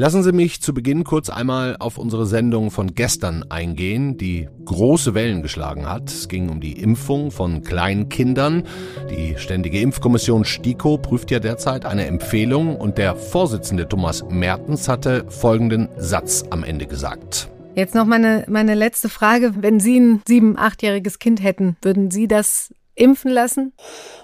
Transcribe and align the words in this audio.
Lassen 0.00 0.22
Sie 0.22 0.32
mich 0.32 0.62
zu 0.62 0.72
Beginn 0.72 1.04
kurz 1.04 1.28
einmal 1.28 1.76
auf 1.78 1.98
unsere 1.98 2.24
Sendung 2.24 2.70
von 2.70 2.94
gestern 2.94 3.44
eingehen, 3.50 4.16
die 4.16 4.48
große 4.64 5.12
Wellen 5.12 5.42
geschlagen 5.42 5.86
hat. 5.86 6.08
Es 6.08 6.28
ging 6.28 6.48
um 6.48 6.58
die 6.58 6.80
Impfung 6.80 7.30
von 7.30 7.62
Kleinkindern. 7.62 8.62
Die 9.10 9.34
Ständige 9.36 9.78
Impfkommission 9.80 10.46
STIKO 10.46 10.96
prüft 10.96 11.30
ja 11.30 11.38
derzeit 11.38 11.84
eine 11.84 12.06
Empfehlung 12.06 12.76
und 12.76 12.96
der 12.96 13.14
Vorsitzende 13.14 13.86
Thomas 13.86 14.24
Mertens 14.30 14.88
hatte 14.88 15.26
folgenden 15.28 15.90
Satz 15.98 16.44
am 16.48 16.64
Ende 16.64 16.86
gesagt. 16.86 17.50
Jetzt 17.74 17.94
noch 17.94 18.06
meine, 18.06 18.46
meine 18.48 18.74
letzte 18.74 19.10
Frage. 19.10 19.52
Wenn 19.60 19.80
Sie 19.80 20.00
ein 20.00 20.22
sieben-, 20.26 20.56
achtjähriges 20.56 21.18
Kind 21.18 21.42
hätten, 21.42 21.76
würden 21.82 22.10
Sie 22.10 22.26
das 22.26 22.74
impfen 23.00 23.30
lassen? 23.30 23.72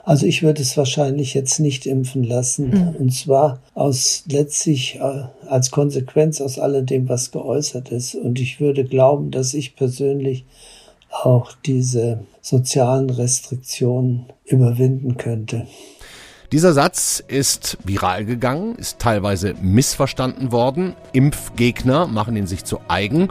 Also 0.04 0.26
ich 0.26 0.42
würde 0.42 0.62
es 0.62 0.76
wahrscheinlich 0.76 1.34
jetzt 1.34 1.58
nicht 1.58 1.86
impfen 1.86 2.22
lassen. 2.22 2.70
Mhm. 2.70 2.96
Und 2.96 3.10
zwar 3.10 3.60
aus 3.74 4.24
letztlich 4.28 4.96
äh, 4.96 5.24
als 5.48 5.70
Konsequenz 5.70 6.40
aus 6.40 6.58
alledem, 6.58 7.08
was 7.08 7.32
geäußert 7.32 7.90
ist. 7.90 8.14
Und 8.14 8.38
ich 8.38 8.60
würde 8.60 8.84
glauben, 8.84 9.30
dass 9.30 9.54
ich 9.54 9.76
persönlich 9.76 10.44
auch 11.10 11.52
diese 11.64 12.20
sozialen 12.42 13.10
Restriktionen 13.10 14.26
überwinden 14.44 15.16
könnte. 15.16 15.66
Dieser 16.52 16.72
Satz 16.72 17.22
ist 17.26 17.76
viral 17.84 18.24
gegangen, 18.24 18.76
ist 18.76 19.00
teilweise 19.00 19.54
missverstanden 19.60 20.52
worden. 20.52 20.94
Impfgegner 21.12 22.06
machen 22.06 22.36
ihn 22.36 22.46
sich 22.46 22.64
zu 22.64 22.78
eigen. 22.86 23.30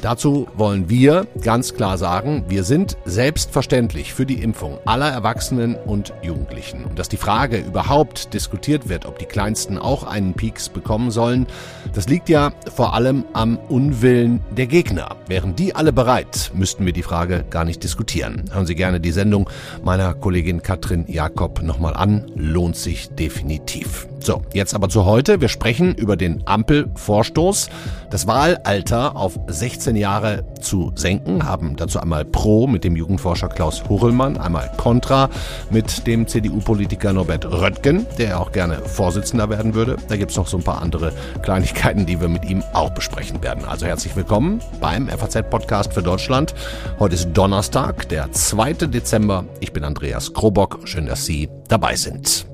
Dazu 0.00 0.46
wollen 0.56 0.88
wir 0.88 1.26
ganz 1.40 1.74
klar 1.74 1.98
sagen, 1.98 2.44
wir 2.48 2.64
sind 2.64 2.96
selbstverständlich 3.04 4.12
für 4.12 4.26
die 4.26 4.42
Impfung 4.42 4.78
aller 4.84 5.08
Erwachsenen 5.08 5.76
und 5.76 6.12
Jugendlichen. 6.22 6.84
Und 6.84 6.98
dass 6.98 7.08
die 7.08 7.16
Frage 7.16 7.58
überhaupt 7.58 8.34
diskutiert 8.34 8.88
wird, 8.88 9.06
ob 9.06 9.18
die 9.18 9.24
Kleinsten 9.24 9.78
auch 9.78 10.04
einen 10.04 10.34
Peaks 10.34 10.68
bekommen 10.68 11.10
sollen, 11.10 11.46
das 11.94 12.08
liegt 12.08 12.28
ja 12.28 12.52
vor 12.74 12.94
allem 12.94 13.24
am 13.32 13.58
Unwillen 13.68 14.40
der 14.56 14.66
Gegner. 14.66 15.16
Wären 15.26 15.56
die 15.56 15.74
alle 15.74 15.92
bereit, 15.92 16.50
müssten 16.54 16.84
wir 16.84 16.92
die 16.92 17.02
Frage 17.02 17.44
gar 17.48 17.64
nicht 17.64 17.82
diskutieren. 17.82 18.44
Hören 18.52 18.66
Sie 18.66 18.74
gerne 18.74 19.00
die 19.00 19.12
Sendung 19.12 19.48
meiner 19.82 20.14
Kollegin 20.14 20.62
Katrin 20.62 21.04
Jakob 21.08 21.62
nochmal 21.62 21.94
an. 21.94 22.30
Lohnt 22.34 22.76
sich 22.76 23.08
definitiv. 23.10 24.06
So, 24.20 24.40
jetzt 24.54 24.74
aber 24.74 24.88
zu 24.88 25.04
heute. 25.04 25.42
Wir 25.42 25.48
sprechen 25.48 25.94
über 25.94 26.16
den 26.16 26.46
Ampelvorstoß. 26.46 27.68
Das 28.10 28.26
Wahlalter 28.26 29.16
auf 29.16 29.38
16 29.48 29.83
Jahre 29.92 30.44
zu 30.60 30.92
senken, 30.94 31.44
haben 31.44 31.76
dazu 31.76 32.00
einmal 32.00 32.24
Pro 32.24 32.66
mit 32.66 32.84
dem 32.84 32.96
Jugendforscher 32.96 33.48
Klaus 33.48 33.88
Hurelmann, 33.88 34.36
einmal 34.36 34.70
Contra 34.76 35.28
mit 35.70 36.06
dem 36.06 36.26
CDU-Politiker 36.26 37.12
Norbert 37.12 37.44
Röttgen, 37.44 38.06
der 38.18 38.40
auch 38.40 38.52
gerne 38.52 38.76
Vorsitzender 38.76 39.50
werden 39.50 39.74
würde. 39.74 39.96
Da 40.08 40.16
gibt's 40.16 40.36
noch 40.36 40.46
so 40.46 40.56
ein 40.56 40.62
paar 40.62 40.80
andere 40.80 41.12
Kleinigkeiten, 41.42 42.06
die 42.06 42.20
wir 42.20 42.28
mit 42.28 42.44
ihm 42.44 42.62
auch 42.72 42.90
besprechen 42.90 43.42
werden. 43.42 43.64
Also 43.64 43.86
herzlich 43.86 44.16
willkommen 44.16 44.60
beim 44.80 45.08
FAZ-Podcast 45.08 45.92
für 45.92 46.02
Deutschland. 46.02 46.54
Heute 46.98 47.14
ist 47.14 47.28
Donnerstag, 47.32 48.08
der 48.08 48.32
2. 48.32 48.72
Dezember. 48.86 49.44
Ich 49.60 49.72
bin 49.72 49.84
Andreas 49.84 50.32
Krobock. 50.32 50.80
Schön, 50.84 51.06
dass 51.06 51.24
Sie 51.24 51.48
dabei 51.68 51.96
sind. 51.96 52.53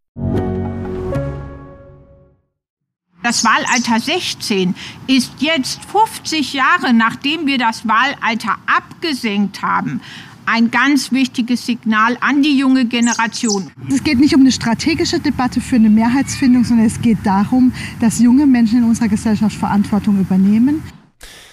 Das 3.23 3.43
Wahlalter 3.45 3.99
16 3.99 4.73
ist 5.05 5.31
jetzt 5.39 5.79
50 5.85 6.53
Jahre 6.53 6.91
nachdem 6.91 7.45
wir 7.45 7.59
das 7.59 7.87
Wahlalter 7.87 8.57
abgesenkt 8.65 9.61
haben 9.61 10.01
ein 10.47 10.71
ganz 10.71 11.11
wichtiges 11.11 11.65
Signal 11.65 12.17
an 12.19 12.41
die 12.41 12.57
junge 12.57 12.85
Generation. 12.85 13.71
Es 13.89 14.03
geht 14.03 14.19
nicht 14.19 14.33
um 14.35 14.41
eine 14.41 14.51
strategische 14.51 15.19
Debatte 15.19 15.61
für 15.61 15.75
eine 15.75 15.89
Mehrheitsfindung, 15.89 16.65
sondern 16.65 16.87
es 16.87 16.99
geht 16.99 17.19
darum, 17.23 17.71
dass 18.01 18.19
junge 18.19 18.47
Menschen 18.47 18.79
in 18.79 18.83
unserer 18.85 19.07
Gesellschaft 19.07 19.55
Verantwortung 19.55 20.19
übernehmen. 20.19 20.81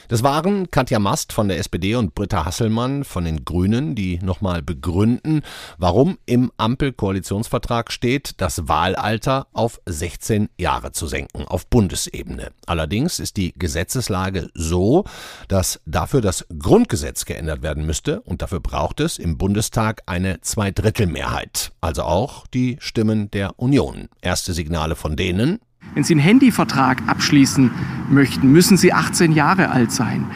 Das 0.09 0.23
waren 0.23 0.71
Katja 0.71 0.99
Mast 0.99 1.35
von 1.35 1.49
der 1.49 1.59
SPD 1.59 1.95
und 1.95 2.15
Britta 2.15 2.47
Hasselmann 2.47 3.05
von 3.05 3.27
den 3.27 3.45
Grünen, 3.45 3.95
die 3.95 4.19
nochmal 4.23 4.63
begründen, 4.63 5.43
warum 5.77 6.17
im 6.25 6.51
Ampel-Koalitionsvertrag 6.57 7.93
steht, 7.93 8.41
das 8.41 8.69
Wahlalter 8.69 9.49
auf 9.53 9.83
16 9.85 10.49
Jahre 10.57 10.93
zu 10.93 11.07
senken, 11.07 11.45
auf 11.47 11.67
Bundesebene. 11.67 12.53
Allerdings 12.65 13.19
ist 13.19 13.37
die 13.37 13.53
Gesetzeslage 13.59 14.49
so, 14.55 15.05
dass 15.49 15.79
dafür 15.85 16.23
das 16.23 16.47
Grundgesetz 16.59 17.27
geändert 17.27 17.63
werden 17.63 17.85
müsste 17.85 18.23
und 18.23 18.41
dafür 18.41 18.61
braucht 18.61 19.01
es 19.01 19.19
im 19.19 19.37
Bundestag 19.37 20.01
eine 20.07 20.41
Zweidrittelmehrheit, 20.41 21.73
also 21.83 22.05
auch 22.05 22.47
die 22.47 22.79
Stimmen 22.81 23.31
der 23.31 23.59
Union. 23.59 24.09
Erste 24.23 24.55
Signale 24.55 24.97
von 24.97 25.17
denen, 25.17 25.59
wenn 25.99 26.05
Sie 26.05 26.15
einen 26.15 26.21
Handyvertrag 26.21 27.03
abschließen 27.09 27.73
möchten, 28.09 28.53
müssen 28.53 28.77
Sie 28.77 28.93
18 28.93 29.33
Jahre 29.33 29.71
alt 29.71 29.91
sein. 29.91 30.27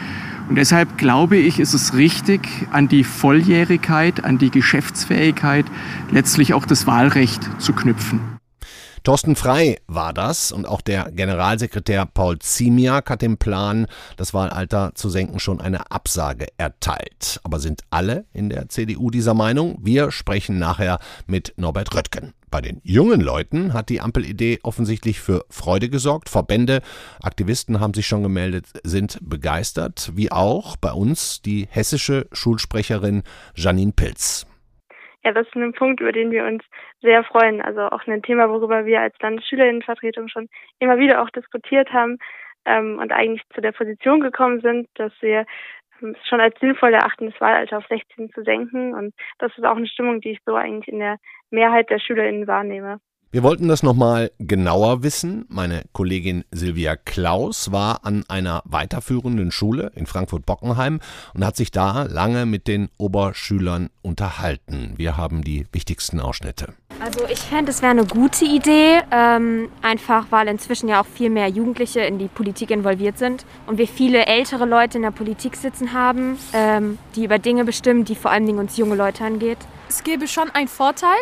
Und 0.49 0.55
deshalb 0.55 0.97
glaube 0.97 1.37
ich, 1.37 1.57
ist 1.61 1.73
es 1.73 1.93
richtig, 1.93 2.41
an 2.69 2.89
die 2.89 3.05
Volljährigkeit, 3.05 4.25
an 4.25 4.37
die 4.37 4.51
Geschäftsfähigkeit, 4.51 5.65
letztlich 6.11 6.53
auch 6.53 6.65
das 6.65 6.85
Wahlrecht 6.85 7.49
zu 7.61 7.71
knüpfen. 7.71 8.32
Thorsten 9.03 9.35
Frei 9.35 9.79
war 9.85 10.13
das 10.13 10.53
und 10.53 10.65
auch 10.65 10.79
der 10.79 11.11
Generalsekretär 11.11 12.05
Paul 12.05 12.39
Ziemiak 12.39 13.09
hat 13.09 13.21
dem 13.21 13.37
Plan, 13.37 13.87
das 14.15 14.33
Wahlalter 14.33 14.91
zu 14.95 15.09
senken, 15.09 15.39
schon 15.39 15.59
eine 15.59 15.91
Absage 15.91 16.47
erteilt. 16.57 17.41
Aber 17.43 17.59
sind 17.59 17.81
alle 17.89 18.23
in 18.33 18.49
der 18.49 18.69
CDU 18.69 19.09
dieser 19.09 19.33
Meinung? 19.33 19.77
Wir 19.81 20.09
sprechen 20.11 20.57
nachher 20.57 20.99
mit 21.27 21.53
Norbert 21.57 21.93
Röttgen. 21.93 22.33
Bei 22.49 22.61
den 22.61 22.79
jungen 22.83 23.19
Leuten 23.19 23.73
hat 23.73 23.89
die 23.89 23.99
Ampelidee 23.99 24.59
offensichtlich 24.63 25.19
für 25.19 25.43
Freude 25.49 25.89
gesorgt. 25.89 26.29
Verbände, 26.29 26.81
Aktivisten 27.21 27.81
haben 27.81 27.93
sich 27.93 28.07
schon 28.07 28.23
gemeldet, 28.23 28.67
sind 28.83 29.19
begeistert, 29.21 30.13
wie 30.15 30.31
auch 30.31 30.77
bei 30.77 30.93
uns 30.93 31.41
die 31.41 31.67
hessische 31.69 32.27
Schulsprecherin 32.31 33.23
Janine 33.53 33.91
Pilz. 33.91 34.47
Ja, 35.25 35.31
das 35.31 35.47
ist 35.47 35.55
ein 35.55 35.73
Punkt, 35.73 36.01
über 36.01 36.11
den 36.11 36.31
wir 36.31 36.45
uns 36.45 36.63
sehr 37.03 37.23
freuen. 37.23 37.61
Also 37.61 37.81
auch 37.81 38.07
ein 38.07 38.23
Thema, 38.23 38.49
worüber 38.49 38.85
wir 38.85 39.01
als 39.01 39.15
Landesschülerinnenvertretung 39.21 40.27
schon 40.29 40.49
immer 40.79 40.97
wieder 40.97 41.21
auch 41.21 41.29
diskutiert 41.29 41.93
haben 41.93 42.17
ähm, 42.65 42.97
und 42.99 43.11
eigentlich 43.11 43.43
zu 43.53 43.61
der 43.61 43.73
Position 43.73 44.21
gekommen 44.21 44.61
sind, 44.61 44.87
dass 44.95 45.11
wir 45.21 45.45
ähm, 46.01 46.15
schon 46.27 46.39
als 46.39 46.59
sinnvoll 46.59 46.93
erachten, 46.93 47.29
das 47.29 47.39
Wahlalter 47.39 47.77
auf 47.77 47.87
16 47.87 48.31
zu 48.31 48.43
senken. 48.43 48.93
Und 48.95 49.13
das 49.37 49.55
ist 49.57 49.65
auch 49.65 49.77
eine 49.77 49.87
Stimmung, 49.87 50.21
die 50.21 50.31
ich 50.31 50.39
so 50.45 50.55
eigentlich 50.55 50.87
in 50.87 50.99
der 50.99 51.17
Mehrheit 51.51 51.89
der 51.89 51.99
SchülerInnen 51.99 52.47
wahrnehme. 52.47 52.99
Wir 53.33 53.41
wollten 53.41 53.67
das 53.67 53.81
nochmal 53.81 54.29
genauer 54.37 55.01
wissen. 55.01 55.47
Meine 55.49 55.85
Kollegin 55.91 56.43
Silvia 56.51 56.95
Klaus 56.95 57.71
war 57.71 58.05
an 58.05 58.23
einer 58.27 58.61
weiterführenden 58.65 59.49
Schule 59.49 59.91
in 59.95 60.05
Frankfurt-Bockenheim 60.05 60.99
und 61.33 61.43
hat 61.43 61.55
sich 61.55 61.71
da 61.71 62.03
lange 62.03 62.45
mit 62.45 62.67
den 62.67 62.89
Oberschülern 62.99 63.89
unterhalten. 64.03 64.93
Wir 64.97 65.17
haben 65.17 65.43
die 65.43 65.65
wichtigsten 65.71 66.19
Ausschnitte. 66.19 66.75
Also 66.99 67.25
ich 67.27 67.39
fände, 67.39 67.71
es 67.71 67.81
wäre 67.81 67.89
eine 67.93 68.05
gute 68.05 68.45
Idee, 68.45 68.99
ähm, 69.09 69.69
einfach 69.81 70.27
weil 70.29 70.47
inzwischen 70.47 70.87
ja 70.87 71.01
auch 71.01 71.07
viel 71.07 71.31
mehr 71.31 71.47
Jugendliche 71.47 72.01
in 72.01 72.19
die 72.19 72.27
Politik 72.27 72.69
involviert 72.69 73.17
sind 73.17 73.47
und 73.65 73.79
wir 73.79 73.87
viele 73.87 74.27
ältere 74.27 74.65
Leute 74.65 74.99
in 74.99 75.01
der 75.01 75.09
Politik 75.09 75.55
sitzen 75.55 75.91
haben, 75.91 76.37
ähm, 76.53 76.99
die 77.15 77.25
über 77.25 77.39
Dinge 77.39 77.65
bestimmen, 77.65 78.05
die 78.05 78.13
vor 78.13 78.29
allen 78.29 78.45
Dingen 78.45 78.59
uns 78.59 78.77
junge 78.77 78.93
Leute 78.93 79.25
angeht. 79.25 79.57
Es 79.89 80.03
gäbe 80.03 80.27
schon 80.27 80.51
einen 80.51 80.67
Vorteil, 80.67 81.17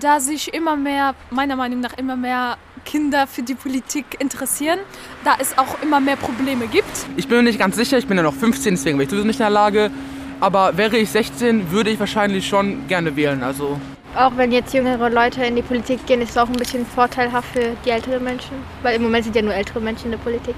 da 0.00 0.20
sich 0.20 0.52
immer 0.54 0.76
mehr, 0.76 1.14
meiner 1.30 1.56
Meinung 1.56 1.80
nach, 1.80 1.96
immer 1.96 2.16
mehr 2.16 2.58
Kinder 2.84 3.26
für 3.26 3.42
die 3.42 3.54
Politik 3.54 4.04
interessieren, 4.18 4.78
da 5.24 5.34
es 5.40 5.58
auch 5.58 5.82
immer 5.82 6.00
mehr 6.00 6.16
Probleme 6.16 6.66
gibt. 6.66 7.06
Ich 7.16 7.28
bin 7.28 7.38
mir 7.38 7.44
nicht 7.44 7.58
ganz 7.58 7.76
sicher, 7.76 7.98
ich 7.98 8.06
bin 8.06 8.16
ja 8.16 8.22
noch 8.22 8.34
15, 8.34 8.74
deswegen 8.74 8.98
bin 8.98 9.04
ich 9.04 9.10
sowieso 9.10 9.26
nicht 9.26 9.40
in 9.40 9.44
der 9.44 9.50
Lage. 9.50 9.90
Aber 10.38 10.76
wäre 10.76 10.98
ich 10.98 11.10
16, 11.10 11.70
würde 11.70 11.90
ich 11.90 11.98
wahrscheinlich 11.98 12.46
schon 12.46 12.86
gerne 12.88 13.16
wählen. 13.16 13.42
Also 13.42 13.80
auch 14.14 14.36
wenn 14.36 14.50
jetzt 14.52 14.72
jüngere 14.72 15.10
Leute 15.10 15.44
in 15.44 15.56
die 15.56 15.62
Politik 15.62 16.06
gehen, 16.06 16.22
ist 16.22 16.30
es 16.30 16.38
auch 16.38 16.48
ein 16.48 16.56
bisschen 16.56 16.86
vorteilhaft 16.86 17.52
für 17.52 17.76
die 17.84 17.90
älteren 17.90 18.24
Menschen, 18.24 18.52
weil 18.82 18.96
im 18.96 19.02
Moment 19.02 19.24
sind 19.24 19.36
ja 19.36 19.42
nur 19.42 19.54
ältere 19.54 19.80
Menschen 19.80 20.06
in 20.06 20.12
der 20.12 20.18
Politik. 20.18 20.54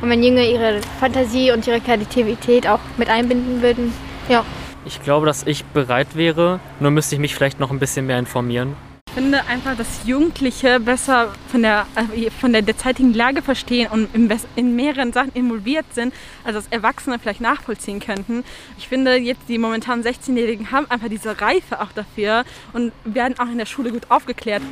Und 0.00 0.08
wenn 0.08 0.22
Jünger 0.22 0.42
ihre 0.42 0.80
Fantasie 0.98 1.52
und 1.52 1.66
ihre 1.66 1.80
Kreativität 1.80 2.66
auch 2.66 2.80
mit 2.96 3.10
einbinden 3.10 3.60
würden, 3.60 3.92
ja. 4.28 4.44
Ich 4.86 5.02
glaube, 5.02 5.26
dass 5.26 5.46
ich 5.46 5.64
bereit 5.64 6.16
wäre, 6.16 6.58
nur 6.80 6.90
müsste 6.90 7.14
ich 7.14 7.20
mich 7.20 7.34
vielleicht 7.34 7.60
noch 7.60 7.70
ein 7.70 7.78
bisschen 7.78 8.06
mehr 8.06 8.18
informieren. 8.18 8.74
Ich 9.08 9.14
finde 9.14 9.44
einfach, 9.46 9.76
dass 9.76 10.06
Jugendliche 10.06 10.78
besser 10.78 11.34
von 11.48 11.62
der, 11.62 11.84
äh, 11.96 12.30
von 12.30 12.52
der 12.52 12.62
derzeitigen 12.62 13.12
Lage 13.12 13.42
verstehen 13.42 13.88
und 13.90 14.08
in 14.54 14.76
mehreren 14.76 15.12
Sachen 15.12 15.32
involviert 15.32 15.84
sind, 15.92 16.14
als 16.44 16.54
das 16.54 16.68
Erwachsene 16.68 17.18
vielleicht 17.18 17.40
nachvollziehen 17.40 17.98
könnten. 17.98 18.44
Ich 18.78 18.86
finde, 18.86 19.16
jetzt 19.16 19.42
die 19.48 19.58
momentanen 19.58 20.04
16-Jährigen 20.04 20.70
haben 20.70 20.88
einfach 20.88 21.08
diese 21.08 21.40
Reife 21.40 21.80
auch 21.80 21.90
dafür 21.92 22.44
und 22.72 22.92
werden 23.04 23.36
auch 23.40 23.50
in 23.50 23.58
der 23.58 23.66
Schule 23.66 23.90
gut 23.90 24.08
aufgeklärt. 24.10 24.62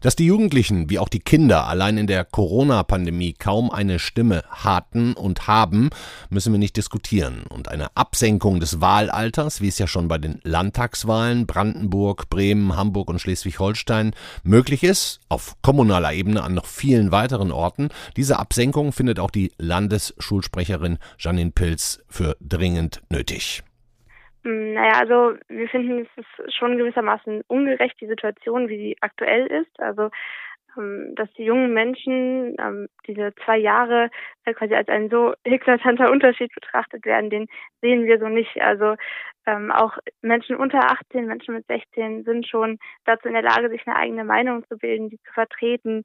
Dass 0.00 0.16
die 0.16 0.26
Jugendlichen 0.26 0.90
wie 0.90 0.98
auch 0.98 1.08
die 1.08 1.20
Kinder 1.20 1.66
allein 1.66 1.98
in 1.98 2.06
der 2.06 2.24
Corona-Pandemie 2.24 3.32
kaum 3.32 3.70
eine 3.70 3.98
Stimme 3.98 4.44
hatten 4.50 5.14
und 5.14 5.46
haben, 5.46 5.90
müssen 6.30 6.52
wir 6.52 6.58
nicht 6.58 6.76
diskutieren. 6.76 7.44
Und 7.48 7.68
eine 7.68 7.96
Absenkung 7.96 8.60
des 8.60 8.80
Wahlalters, 8.80 9.60
wie 9.60 9.68
es 9.68 9.78
ja 9.78 9.86
schon 9.86 10.08
bei 10.08 10.18
den 10.18 10.40
Landtagswahlen 10.42 11.46
Brandenburg, 11.46 12.28
Bremen, 12.30 12.76
Hamburg 12.76 13.08
und 13.08 13.20
Schleswig-Holstein 13.20 14.12
möglich 14.42 14.82
ist, 14.82 15.20
auf 15.28 15.56
kommunaler 15.62 16.12
Ebene 16.12 16.42
an 16.42 16.54
noch 16.54 16.66
vielen 16.66 17.12
weiteren 17.12 17.52
Orten, 17.52 17.88
diese 18.16 18.38
Absenkung 18.38 18.92
findet 18.92 19.18
auch 19.18 19.30
die 19.30 19.52
Landesschulsprecherin 19.58 20.98
Janine 21.18 21.50
Pilz 21.50 22.00
für 22.08 22.36
dringend 22.40 23.02
nötig. 23.10 23.62
Hm, 24.46 24.74
naja, 24.74 24.92
also 25.00 25.36
wir 25.48 25.68
finden, 25.68 26.06
es 26.06 26.24
ist 26.24 26.54
schon 26.54 26.78
gewissermaßen 26.78 27.42
ungerecht, 27.48 28.00
die 28.00 28.06
Situation, 28.06 28.68
wie 28.68 28.76
sie 28.78 28.96
aktuell 29.00 29.46
ist. 29.48 29.80
Also 29.80 30.10
ähm, 30.76 31.14
dass 31.16 31.28
die 31.32 31.44
jungen 31.44 31.74
Menschen 31.74 32.54
ähm, 32.60 32.88
diese 33.08 33.34
zwei 33.44 33.58
Jahre 33.58 34.08
äh, 34.44 34.54
quasi 34.54 34.74
als 34.76 34.88
ein 34.88 35.10
so 35.10 35.34
eklatanter 35.44 36.12
Unterschied 36.12 36.54
betrachtet 36.54 37.04
werden, 37.04 37.28
den 37.28 37.48
sehen 37.80 38.04
wir 38.04 38.20
so 38.20 38.28
nicht. 38.28 38.60
Also 38.62 38.94
ähm, 39.46 39.72
auch 39.72 39.98
Menschen 40.22 40.54
unter 40.54 40.92
18, 40.92 41.26
Menschen 41.26 41.54
mit 41.54 41.66
16 41.66 42.22
sind 42.22 42.46
schon 42.46 42.78
dazu 43.04 43.26
in 43.26 43.34
der 43.34 43.42
Lage, 43.42 43.68
sich 43.68 43.84
eine 43.86 43.96
eigene 43.96 44.24
Meinung 44.24 44.64
zu 44.68 44.78
bilden, 44.78 45.08
die 45.08 45.18
zu 45.18 45.32
vertreten. 45.32 46.04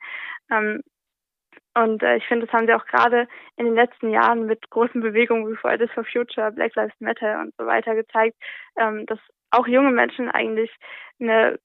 Und 1.73 2.03
äh, 2.03 2.17
ich 2.17 2.25
finde, 2.25 2.45
das 2.45 2.53
haben 2.53 2.67
sie 2.67 2.73
auch 2.73 2.85
gerade 2.85 3.27
in 3.55 3.65
den 3.65 3.75
letzten 3.75 4.09
Jahren 4.09 4.45
mit 4.45 4.69
großen 4.69 5.01
Bewegungen 5.01 5.49
wie 5.49 5.55
Fridays 5.55 5.91
for 5.91 6.03
Future, 6.03 6.51
Black 6.51 6.75
Lives 6.75 6.99
Matter 6.99 7.39
und 7.39 7.53
so 7.57 7.65
weiter 7.65 7.95
gezeigt, 7.95 8.35
ähm, 8.77 9.05
dass 9.05 9.19
auch 9.51 9.67
junge 9.67 9.91
Menschen 9.91 10.29
eigentlich 10.29 10.71
eine, 11.19 11.59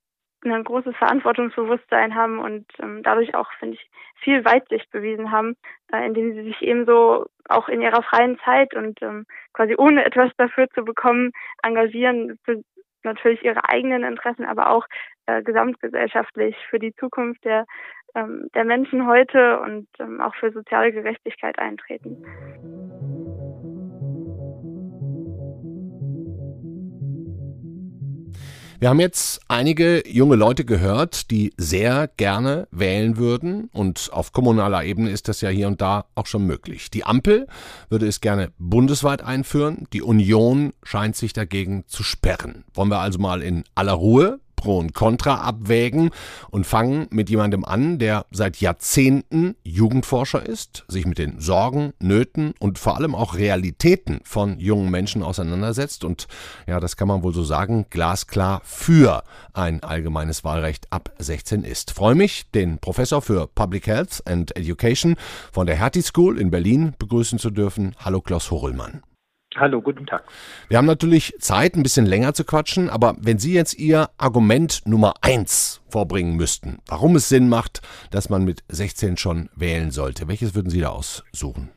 ein 0.44 0.64
großes 0.64 0.94
Verantwortungsbewusstsein 0.96 2.14
haben 2.14 2.38
und 2.38 2.66
ähm, 2.80 3.02
dadurch 3.02 3.34
auch, 3.34 3.50
finde 3.58 3.76
ich, 3.76 3.90
viel 4.20 4.44
Weitsicht 4.44 4.90
bewiesen 4.90 5.32
haben, 5.32 5.56
äh, 5.92 6.06
indem 6.06 6.34
sie 6.34 6.44
sich 6.44 6.62
ebenso 6.62 7.26
auch 7.48 7.68
in 7.68 7.80
ihrer 7.80 8.02
freien 8.02 8.38
Zeit 8.44 8.74
und 8.74 9.02
ähm, 9.02 9.26
quasi 9.52 9.74
ohne 9.76 10.04
etwas 10.04 10.30
dafür 10.36 10.68
zu 10.70 10.84
bekommen, 10.84 11.32
engagieren 11.62 12.38
für 12.44 12.62
natürlich 13.02 13.42
ihre 13.44 13.68
eigenen 13.68 14.04
Interessen, 14.04 14.44
aber 14.44 14.70
auch 14.70 14.86
äh, 15.26 15.42
gesamtgesellschaftlich 15.42 16.56
für 16.68 16.78
die 16.78 16.94
Zukunft 16.94 17.44
der 17.44 17.64
ähm, 18.16 18.48
der 18.54 18.64
Menschen 18.64 19.06
heute 19.06 19.60
und 19.60 19.86
ähm, 20.00 20.20
auch 20.20 20.34
für 20.36 20.50
soziale 20.50 20.92
Gerechtigkeit 20.92 21.58
eintreten. 21.58 22.16
Wir 28.78 28.90
haben 28.90 29.00
jetzt 29.00 29.40
einige 29.48 30.06
junge 30.06 30.36
Leute 30.36 30.66
gehört, 30.66 31.30
die 31.30 31.54
sehr 31.56 32.10
gerne 32.18 32.68
wählen 32.70 33.16
würden 33.16 33.70
und 33.72 34.10
auf 34.12 34.32
kommunaler 34.32 34.84
Ebene 34.84 35.08
ist 35.10 35.28
das 35.28 35.40
ja 35.40 35.48
hier 35.48 35.66
und 35.66 35.80
da 35.80 36.04
auch 36.14 36.26
schon 36.26 36.46
möglich. 36.46 36.90
Die 36.90 37.04
Ampel 37.04 37.46
würde 37.88 38.06
es 38.06 38.20
gerne 38.20 38.52
bundesweit 38.58 39.22
einführen, 39.22 39.86
die 39.94 40.02
Union 40.02 40.74
scheint 40.82 41.16
sich 41.16 41.32
dagegen 41.32 41.84
zu 41.86 42.02
sperren. 42.02 42.64
Wollen 42.74 42.90
wir 42.90 42.98
also 42.98 43.18
mal 43.18 43.40
in 43.40 43.64
aller 43.74 43.94
Ruhe 43.94 44.40
Pro 44.66 44.78
und 44.78 44.94
Contra 44.94 45.42
abwägen 45.42 46.10
und 46.50 46.66
fangen 46.66 47.06
mit 47.10 47.30
jemandem 47.30 47.64
an, 47.64 48.00
der 48.00 48.26
seit 48.32 48.56
Jahrzehnten 48.56 49.54
Jugendforscher 49.62 50.44
ist, 50.44 50.84
sich 50.88 51.06
mit 51.06 51.18
den 51.18 51.38
Sorgen, 51.38 51.92
Nöten 52.00 52.52
und 52.58 52.80
vor 52.80 52.96
allem 52.96 53.14
auch 53.14 53.36
Realitäten 53.36 54.18
von 54.24 54.58
jungen 54.58 54.90
Menschen 54.90 55.22
auseinandersetzt 55.22 56.02
und 56.02 56.26
ja, 56.66 56.80
das 56.80 56.96
kann 56.96 57.06
man 57.06 57.22
wohl 57.22 57.32
so 57.32 57.44
sagen, 57.44 57.86
glasklar 57.90 58.60
für 58.64 59.22
ein 59.52 59.84
allgemeines 59.84 60.42
Wahlrecht 60.42 60.92
ab 60.92 61.12
16 61.20 61.62
ist. 61.62 61.92
Freue 61.92 62.16
mich, 62.16 62.50
den 62.50 62.80
Professor 62.80 63.22
für 63.22 63.46
Public 63.46 63.86
Health 63.86 64.24
and 64.26 64.56
Education 64.56 65.14
von 65.52 65.68
der 65.68 65.76
Hertie 65.76 66.02
School 66.02 66.40
in 66.40 66.50
Berlin 66.50 66.92
begrüßen 66.98 67.38
zu 67.38 67.50
dürfen. 67.50 67.94
Hallo 68.00 68.20
Klaus 68.20 68.50
Horrellmann. 68.50 69.04
Hallo, 69.58 69.80
guten 69.80 70.04
Tag. 70.04 70.24
Wir 70.68 70.76
haben 70.76 70.86
natürlich 70.86 71.32
Zeit, 71.38 71.76
ein 71.76 71.82
bisschen 71.82 72.04
länger 72.04 72.34
zu 72.34 72.44
quatschen, 72.44 72.90
aber 72.90 73.16
wenn 73.18 73.38
Sie 73.38 73.54
jetzt 73.54 73.78
Ihr 73.78 74.10
Argument 74.18 74.82
Nummer 74.84 75.14
eins 75.22 75.82
vorbringen 75.88 76.36
müssten, 76.36 76.78
warum 76.88 77.16
es 77.16 77.30
Sinn 77.30 77.48
macht, 77.48 77.80
dass 78.10 78.28
man 78.28 78.44
mit 78.44 78.64
16 78.68 79.16
schon 79.16 79.48
wählen 79.56 79.90
sollte, 79.90 80.28
welches 80.28 80.54
würden 80.54 80.68
Sie 80.68 80.80
da 80.80 80.88
aussuchen? 80.88 81.70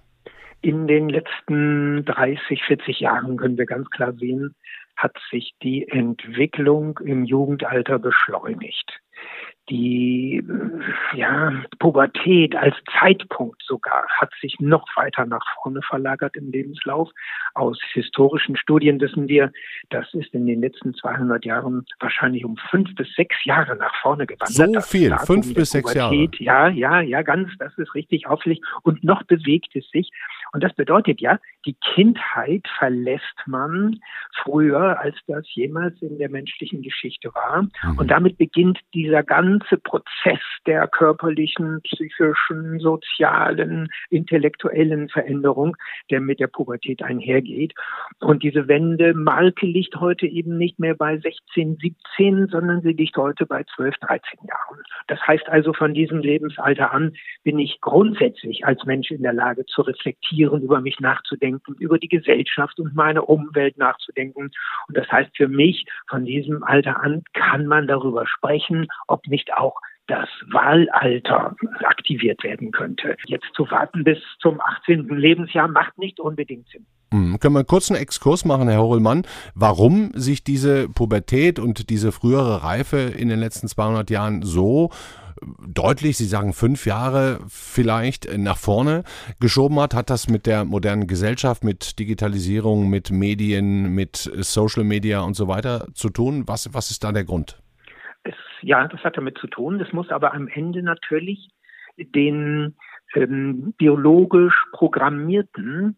In 0.61 0.87
den 0.87 1.07
letzten 1.07 2.03
30, 2.03 2.63
40 2.63 2.99
Jahren 2.99 3.37
können 3.37 3.57
wir 3.57 3.65
ganz 3.65 3.89
klar 3.91 4.11
sehen, 4.11 4.55
hat 4.97 5.15
sich 5.31 5.53
die 5.63 5.87
Entwicklung 5.87 6.99
im 6.99 7.23
Jugendalter 7.23 7.97
beschleunigt 7.97 8.99
die 9.69 10.43
ja, 11.13 11.53
Pubertät 11.79 12.55
als 12.55 12.75
Zeitpunkt 12.99 13.61
sogar 13.63 14.05
hat 14.19 14.31
sich 14.41 14.55
noch 14.59 14.85
weiter 14.95 15.25
nach 15.25 15.45
vorne 15.61 15.81
verlagert 15.81 16.35
im 16.35 16.51
Lebenslauf. 16.51 17.09
Aus 17.53 17.79
historischen 17.93 18.57
Studien 18.57 18.99
wissen 18.99 19.27
wir, 19.27 19.51
das 19.89 20.11
ist 20.13 20.33
in 20.33 20.47
den 20.47 20.61
letzten 20.61 20.93
200 20.93 21.45
Jahren 21.45 21.85
wahrscheinlich 21.99 22.45
um 22.45 22.57
fünf 22.69 22.93
bis 22.95 23.13
sechs 23.15 23.35
Jahre 23.45 23.75
nach 23.75 23.93
vorne 24.01 24.25
gewandert. 24.25 24.83
So 24.83 24.97
viel, 24.97 25.15
fünf 25.25 25.53
bis 25.53 25.71
sechs 25.71 25.93
Jahre. 25.93 26.29
Ja, 26.39 26.67
ja, 26.69 27.01
ja, 27.01 27.21
ganz, 27.21 27.51
das 27.59 27.77
ist 27.77 27.93
richtig 27.95 28.27
auffällig. 28.27 28.61
Und 28.83 29.03
noch 29.03 29.23
bewegt 29.23 29.75
es 29.75 29.89
sich. 29.91 30.11
Und 30.51 30.63
das 30.63 30.73
bedeutet 30.73 31.21
ja, 31.21 31.39
die 31.65 31.75
Kindheit 31.93 32.67
verlässt 32.77 33.23
man 33.45 33.99
früher, 34.43 34.99
als 34.99 35.15
das 35.27 35.45
jemals 35.53 36.01
in 36.01 36.17
der 36.17 36.29
menschlichen 36.29 36.81
Geschichte 36.81 37.33
war. 37.33 37.63
Mhm. 37.63 37.97
Und 37.97 38.11
damit 38.11 38.37
beginnt 38.37 38.79
dieser 38.93 39.23
ganze 39.23 39.77
Prozess 39.77 40.39
der 40.65 40.87
körperlichen, 40.87 41.81
psychischen, 41.81 42.79
sozialen, 42.79 43.89
intellektuellen 44.09 45.09
Veränderung, 45.09 45.75
der 46.09 46.21
mit 46.21 46.39
der 46.39 46.47
Pubertät 46.47 47.03
einhergeht. 47.03 47.73
Und 48.19 48.43
diese 48.43 48.67
Wende 48.67 49.13
Malke 49.13 49.65
liegt 49.65 49.95
heute 49.97 50.25
eben 50.25 50.57
nicht 50.57 50.79
mehr 50.79 50.95
bei 50.95 51.17
16, 51.17 51.77
17, 51.81 52.47
sondern 52.47 52.81
sie 52.81 52.93
liegt 52.93 53.17
heute 53.17 53.45
bei 53.45 53.63
12, 53.75 53.95
13 53.97 54.39
Jahren. 54.47 54.83
Das 55.07 55.19
heißt 55.25 55.49
also, 55.49 55.73
von 55.73 55.93
diesem 55.93 56.19
Lebensalter 56.19 56.91
an 56.93 57.13
bin 57.43 57.59
ich 57.59 57.81
grundsätzlich 57.81 58.65
als 58.65 58.85
Mensch 58.85 59.11
in 59.11 59.21
der 59.21 59.33
Lage 59.33 59.65
zu 59.65 59.81
reflektieren, 59.81 60.38
über 60.47 60.81
mich 60.81 60.99
nachzudenken, 60.99 61.75
über 61.79 61.97
die 61.99 62.07
Gesellschaft 62.07 62.79
und 62.79 62.95
meine 62.95 63.23
Umwelt 63.23 63.77
nachzudenken. 63.77 64.51
Und 64.87 64.97
das 64.97 65.11
heißt 65.11 65.35
für 65.35 65.47
mich, 65.47 65.85
von 66.09 66.25
diesem 66.25 66.63
Alter 66.63 67.01
an 67.01 67.23
kann 67.33 67.65
man 67.67 67.87
darüber 67.87 68.25
sprechen, 68.27 68.87
ob 69.07 69.25
nicht 69.27 69.53
auch 69.53 69.79
das 70.09 70.27
Wahlalter 70.51 71.55
aktiviert 71.83 72.43
werden 72.43 72.71
könnte. 72.71 73.15
Jetzt 73.25 73.45
zu 73.55 73.69
warten 73.69 74.03
bis 74.03 74.17
zum 74.41 74.59
18. 74.59 75.07
Lebensjahr 75.09 75.67
macht 75.67 75.97
nicht 75.97 76.19
unbedingt 76.19 76.67
Sinn. 76.69 76.85
Hm, 77.11 77.39
können 77.39 77.55
wir 77.55 77.59
einen 77.59 77.67
kurzen 77.67 77.95
Exkurs 77.95 78.45
machen, 78.45 78.67
Herr 78.67 78.79
Horrellmann, 78.79 79.23
warum 79.55 80.11
sich 80.13 80.43
diese 80.43 80.89
Pubertät 80.89 81.59
und 81.59 81.89
diese 81.89 82.11
frühere 82.11 82.63
Reife 82.63 82.97
in 82.97 83.29
den 83.29 83.39
letzten 83.39 83.67
200 83.67 84.09
Jahren 84.09 84.41
so 84.41 84.89
deutlich, 85.65 86.17
Sie 86.17 86.25
sagen 86.25 86.53
fünf 86.53 86.85
Jahre 86.85 87.39
vielleicht 87.47 88.35
nach 88.37 88.57
vorne 88.57 89.03
geschoben 89.39 89.79
hat? 89.79 89.93
Hat 89.93 90.09
das 90.09 90.27
mit 90.27 90.45
der 90.45 90.65
modernen 90.65 91.07
Gesellschaft, 91.07 91.63
mit 91.63 91.99
Digitalisierung, 91.99 92.89
mit 92.89 93.11
Medien, 93.11 93.93
mit 93.93 94.29
Social 94.39 94.83
Media 94.83 95.21
und 95.21 95.35
so 95.35 95.47
weiter 95.47 95.87
zu 95.93 96.09
tun? 96.09 96.43
Was, 96.47 96.73
was 96.73 96.91
ist 96.91 97.03
da 97.03 97.11
der 97.11 97.23
Grund? 97.23 97.61
Ja, 98.61 98.87
das 98.87 99.03
hat 99.03 99.17
damit 99.17 99.37
zu 99.37 99.47
tun. 99.47 99.79
Es 99.79 99.93
muss 99.93 100.09
aber 100.09 100.33
am 100.33 100.47
Ende 100.47 100.83
natürlich 100.83 101.49
den 101.97 102.75
ähm, 103.15 103.73
biologisch 103.77 104.55
programmierten 104.71 105.97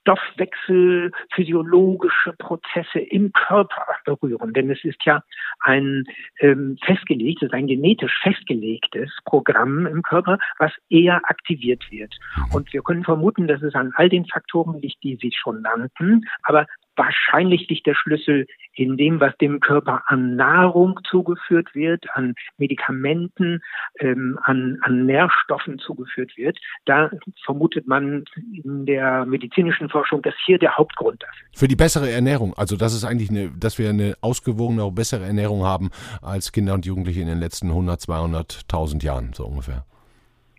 Stoffwechsel, 0.00 1.10
physiologische 1.32 2.32
Prozesse 2.34 2.98
im 2.98 3.32
Körper 3.32 3.86
berühren. 4.04 4.52
Denn 4.52 4.70
es 4.70 4.84
ist 4.84 5.02
ja 5.04 5.22
ein 5.60 6.04
ähm, 6.40 6.76
festgelegtes, 6.84 7.52
ein 7.52 7.66
genetisch 7.66 8.12
festgelegtes 8.22 9.10
Programm 9.24 9.86
im 9.86 10.02
Körper, 10.02 10.38
was 10.58 10.72
eher 10.90 11.20
aktiviert 11.24 11.82
wird. 11.90 12.14
Und 12.52 12.72
wir 12.72 12.82
können 12.82 13.04
vermuten, 13.04 13.46
dass 13.46 13.62
es 13.62 13.74
an 13.74 13.92
all 13.94 14.08
den 14.08 14.26
Faktoren 14.26 14.80
liegt, 14.80 15.02
die 15.02 15.16
Sie 15.16 15.32
schon 15.32 15.62
nannten. 15.62 16.26
Aber 16.42 16.66
wahrscheinlich 16.96 17.68
liegt 17.68 17.86
der 17.86 17.94
Schlüssel 17.94 18.46
in 18.74 18.96
dem, 18.96 19.20
was 19.20 19.36
dem 19.38 19.60
Körper 19.60 20.02
an 20.06 20.36
Nahrung 20.36 21.00
zugeführt 21.08 21.74
wird, 21.74 22.04
an 22.14 22.34
Medikamenten, 22.58 23.60
ähm, 24.00 24.38
an, 24.42 24.78
an 24.82 25.06
Nährstoffen 25.06 25.78
zugeführt 25.78 26.36
wird. 26.36 26.58
Da 26.84 27.10
vermutet 27.44 27.86
man 27.86 28.24
in 28.64 28.86
der 28.86 29.24
medizinischen 29.26 29.88
Forschung, 29.88 30.22
dass 30.22 30.34
hier 30.44 30.58
der 30.58 30.76
Hauptgrund 30.76 31.22
dafür 31.22 31.48
Für 31.54 31.68
die 31.68 31.76
bessere 31.76 32.10
Ernährung, 32.10 32.54
also 32.54 32.76
das 32.76 32.94
ist 32.94 33.04
eigentlich 33.04 33.30
eine, 33.30 33.50
dass 33.50 33.78
wir 33.78 33.90
eine 33.90 34.16
ausgewogene, 34.20 34.90
bessere 34.90 35.24
Ernährung 35.24 35.64
haben 35.64 35.90
als 36.22 36.52
Kinder 36.52 36.74
und 36.74 36.86
Jugendliche 36.86 37.20
in 37.20 37.28
den 37.28 37.38
letzten 37.38 37.68
100, 37.68 38.00
200.000 38.00 39.04
Jahren, 39.04 39.32
so 39.32 39.44
ungefähr. 39.44 39.84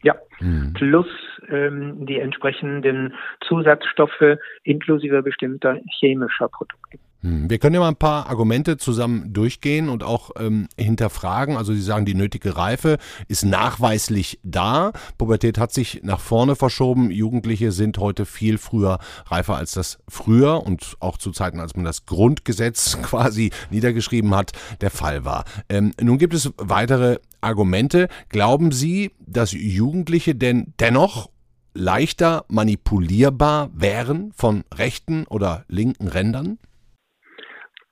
Ja, 0.05 0.15
mhm. 0.39 0.73
plus 0.73 1.07
ähm, 1.49 2.05
die 2.05 2.19
entsprechenden 2.19 3.15
Zusatzstoffe 3.41 4.37
inklusive 4.63 5.23
bestimmter 5.23 5.79
chemischer 5.99 6.47
Produkte. 6.47 6.99
Hm, 7.25 7.49
wir 7.49 7.57
können 7.57 7.73
ja 7.73 7.79
mal 7.79 7.87
ein 7.87 7.95
paar 7.95 8.29
Argumente 8.29 8.77
zusammen 8.77 9.33
durchgehen 9.33 9.89
und 9.89 10.03
auch 10.03 10.29
ähm, 10.37 10.67
hinterfragen. 10.77 11.57
Also 11.57 11.73
Sie 11.73 11.81
sagen, 11.81 12.05
die 12.05 12.13
nötige 12.13 12.55
Reife 12.55 12.99
ist 13.27 13.43
nachweislich 13.43 14.39
da. 14.43 14.91
Pubertät 15.17 15.57
hat 15.57 15.73
sich 15.73 16.01
nach 16.03 16.19
vorne 16.19 16.55
verschoben. 16.55 17.09
Jugendliche 17.09 17.71
sind 17.71 17.97
heute 17.97 18.27
viel 18.27 18.59
früher 18.59 18.99
reifer 19.25 19.55
als 19.55 19.71
das 19.71 19.97
früher 20.07 20.61
und 20.63 20.97
auch 20.99 21.17
zu 21.17 21.31
Zeiten, 21.31 21.59
als 21.59 21.75
man 21.75 21.83
das 21.83 22.05
Grundgesetz 22.05 22.97
quasi 23.01 23.49
niedergeschrieben 23.71 24.35
hat, 24.35 24.51
der 24.81 24.91
Fall 24.91 25.25
war. 25.25 25.45
Ähm, 25.67 25.93
nun 25.99 26.19
gibt 26.19 26.35
es 26.35 26.51
weitere 26.57 27.17
Argumente. 27.41 28.07
Glauben 28.29 28.71
Sie, 28.71 29.11
dass 29.25 29.51
Jugendliche 29.51 30.35
denn 30.35 30.75
dennoch 30.79 31.31
leichter 31.73 32.45
manipulierbar 32.49 33.71
wären 33.73 34.31
von 34.35 34.63
rechten 34.71 35.25
oder 35.25 35.65
linken 35.67 36.07
Rändern? 36.07 36.59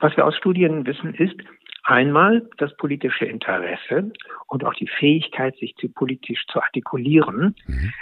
Was 0.03 0.17
wir 0.17 0.25
aus 0.25 0.35
Studien 0.35 0.85
wissen, 0.85 1.13
ist 1.13 1.37
einmal 1.83 2.45
das 2.57 2.75
politische 2.75 3.23
Interesse 3.23 4.11
und 4.47 4.65
auch 4.65 4.73
die 4.73 4.89
Fähigkeit, 4.89 5.55
sich 5.55 5.77
zu 5.77 5.87
politisch 5.87 6.45
zu 6.47 6.61
artikulieren, 6.61 7.55
mhm. 7.67 7.93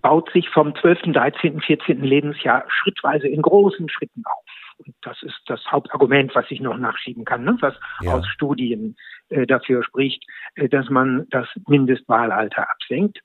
baut 0.00 0.30
sich 0.30 0.48
vom 0.48 0.76
12., 0.76 1.12
13., 1.12 1.60
14. 1.60 2.04
Lebensjahr 2.04 2.62
schrittweise 2.68 3.26
in 3.26 3.42
großen 3.42 3.88
Schritten 3.88 4.22
auf. 4.26 4.44
Und 4.86 4.94
das 5.02 5.20
ist 5.24 5.40
das 5.46 5.60
Hauptargument, 5.66 6.36
was 6.36 6.48
ich 6.50 6.60
noch 6.60 6.78
nachschieben 6.78 7.24
kann, 7.24 7.42
ne? 7.42 7.56
was 7.58 7.74
ja. 8.00 8.12
aus 8.12 8.28
Studien 8.28 8.94
äh, 9.30 9.44
dafür 9.44 9.82
spricht, 9.82 10.24
äh, 10.54 10.68
dass 10.68 10.88
man 10.88 11.26
das 11.30 11.48
Mindestwahlalter 11.66 12.70
absenkt. 12.70 13.18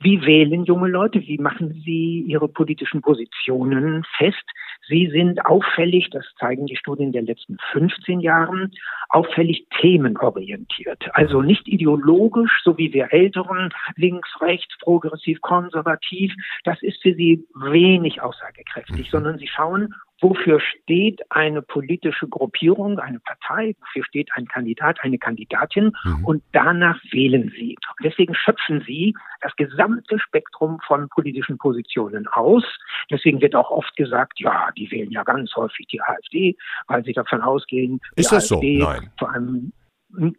Wie 0.00 0.24
wählen 0.26 0.64
junge 0.64 0.88
Leute? 0.88 1.20
Wie 1.22 1.38
machen 1.38 1.72
sie 1.84 2.24
ihre 2.26 2.48
politischen 2.48 3.00
Positionen 3.00 4.04
fest? 4.18 4.44
Sie 4.88 5.08
sind 5.10 5.44
auffällig, 5.44 6.10
das 6.10 6.24
zeigen 6.38 6.66
die 6.66 6.76
Studien 6.76 7.12
der 7.12 7.22
letzten 7.22 7.56
15 7.72 8.20
Jahren, 8.20 8.72
auffällig 9.08 9.66
themenorientiert. 9.80 11.08
Also 11.14 11.42
nicht 11.42 11.66
ideologisch, 11.66 12.60
so 12.62 12.76
wie 12.78 12.92
wir 12.92 13.12
Älteren, 13.12 13.72
links, 13.96 14.28
rechts, 14.40 14.76
progressiv, 14.80 15.40
konservativ. 15.40 16.32
Das 16.64 16.80
ist 16.82 17.02
für 17.02 17.14
sie 17.14 17.44
wenig 17.54 18.20
aussagekräftig, 18.20 19.10
sondern 19.10 19.38
sie 19.38 19.48
schauen, 19.48 19.94
wofür 20.20 20.60
steht 20.60 21.20
eine 21.30 21.62
politische 21.62 22.26
Gruppierung, 22.28 22.98
eine 22.98 23.20
Partei, 23.20 23.74
wofür 23.80 24.04
steht 24.04 24.30
ein 24.34 24.46
Kandidat, 24.46 24.98
eine 25.02 25.18
Kandidatin 25.18 25.92
mhm. 26.04 26.24
und 26.24 26.42
danach 26.52 26.98
wählen 27.10 27.52
sie. 27.56 27.76
Und 27.98 28.04
deswegen 28.04 28.34
schöpfen 28.34 28.82
sie 28.86 29.14
das 29.42 29.54
gesamte 29.56 30.18
Spektrum 30.18 30.78
von 30.86 31.08
politischen 31.08 31.58
Positionen 31.58 32.26
aus. 32.28 32.64
Deswegen 33.10 33.40
wird 33.40 33.54
auch 33.54 33.70
oft 33.70 33.94
gesagt, 33.96 34.40
ja, 34.40 34.70
die 34.76 34.90
wählen 34.90 35.10
ja 35.10 35.22
ganz 35.22 35.54
häufig 35.54 35.86
die 35.88 36.00
AfD, 36.00 36.56
weil 36.86 37.04
sie 37.04 37.12
davon 37.12 37.42
ausgehen, 37.42 38.00
die 38.16 38.20
Ist 38.20 38.32
das 38.32 38.50
AfD 38.50 38.80
so? 38.80 38.86
Nein. 38.86 39.10
vor 39.18 39.32
allem 39.32 39.72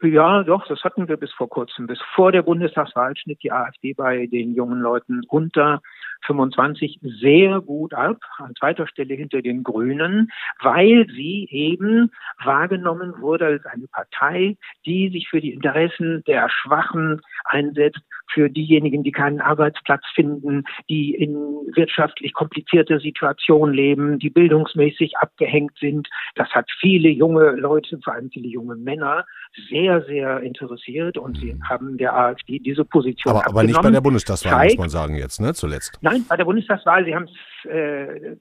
ja, 0.02 0.44
doch, 0.44 0.66
das 0.68 0.84
hatten 0.84 1.08
wir 1.08 1.18
bis 1.18 1.32
vor 1.34 1.50
kurzem. 1.50 1.88
Bis 1.88 2.00
vor 2.16 2.32
der 2.32 2.42
Bundestagswahl 2.42 3.16
schnitt 3.16 3.44
die 3.44 3.52
AfD 3.52 3.94
bei 3.94 4.26
den 4.26 4.56
jungen 4.56 4.80
Leuten 4.80 5.22
unter 5.28 5.82
25 6.26 7.00
sehr 7.22 7.62
gut 7.62 7.94
ab, 7.94 8.18
an 8.38 8.54
zweiter 8.58 8.88
Stelle 8.88 9.14
hinter 9.14 9.42
den 9.42 9.64
Grünen, 9.64 10.30
weil 10.62 11.08
sie 11.08 11.48
eben 11.52 12.12
wahrgenommen 12.44 13.22
wurde 13.22 13.46
als 13.46 13.66
eine 13.66 13.88
Partei, 13.88 14.58
die 14.86 15.10
sich 15.10 15.30
für 15.30 15.42
die 15.42 15.54
Interessen 15.54 16.24
der 16.28 16.50
Schwachen 16.50 17.22
einsetzt, 17.46 18.02
für 18.34 18.50
diejenigen, 18.50 19.04
die 19.04 19.12
keinen 19.12 19.42
Arbeitsplatz 19.42 20.04
finden, 20.14 20.64
die 20.90 21.16
in 21.16 21.34
wirtschaftlich 21.76 22.34
komplizierter 22.34 23.00
Situation 23.00 23.74
leben, 23.74 24.20
die 24.20 24.30
bildungsmäßig 24.30 25.18
abgehängt 25.18 25.72
sind. 25.80 26.08
Das 26.36 26.50
hat 26.50 26.70
viele 26.80 27.10
junge 27.10 27.52
Leute, 27.52 28.00
vor 28.04 28.14
allem 28.14 28.30
viele 28.30 28.48
junge 28.48 28.76
Männer, 28.76 29.26
sehr, 29.70 30.04
sehr 30.04 30.42
interessiert 30.42 31.18
und 31.18 31.38
sie 31.38 31.58
haben 31.68 31.98
der 31.98 32.16
AfD 32.16 32.60
diese 32.60 32.86
Position 32.86 33.36
aber, 33.36 33.48
aber 33.48 33.64
nicht 33.64 33.82
bei 33.82 33.92
der 33.92 34.02
Bundestagswahl, 34.02 34.66
muss 34.66 34.78
man 34.78 34.90
sagen 34.90 35.16
jetzt, 35.16 35.40
ne, 35.40 35.54
zuletzt. 35.54 35.98
Nein, 36.12 36.26
bei 36.28 36.38
der 36.38 36.46
Bundestagswahl, 36.46 37.06
Sie 37.06 37.14
haben 37.14 37.26
es, 37.26 37.70
äh, 37.70 38.36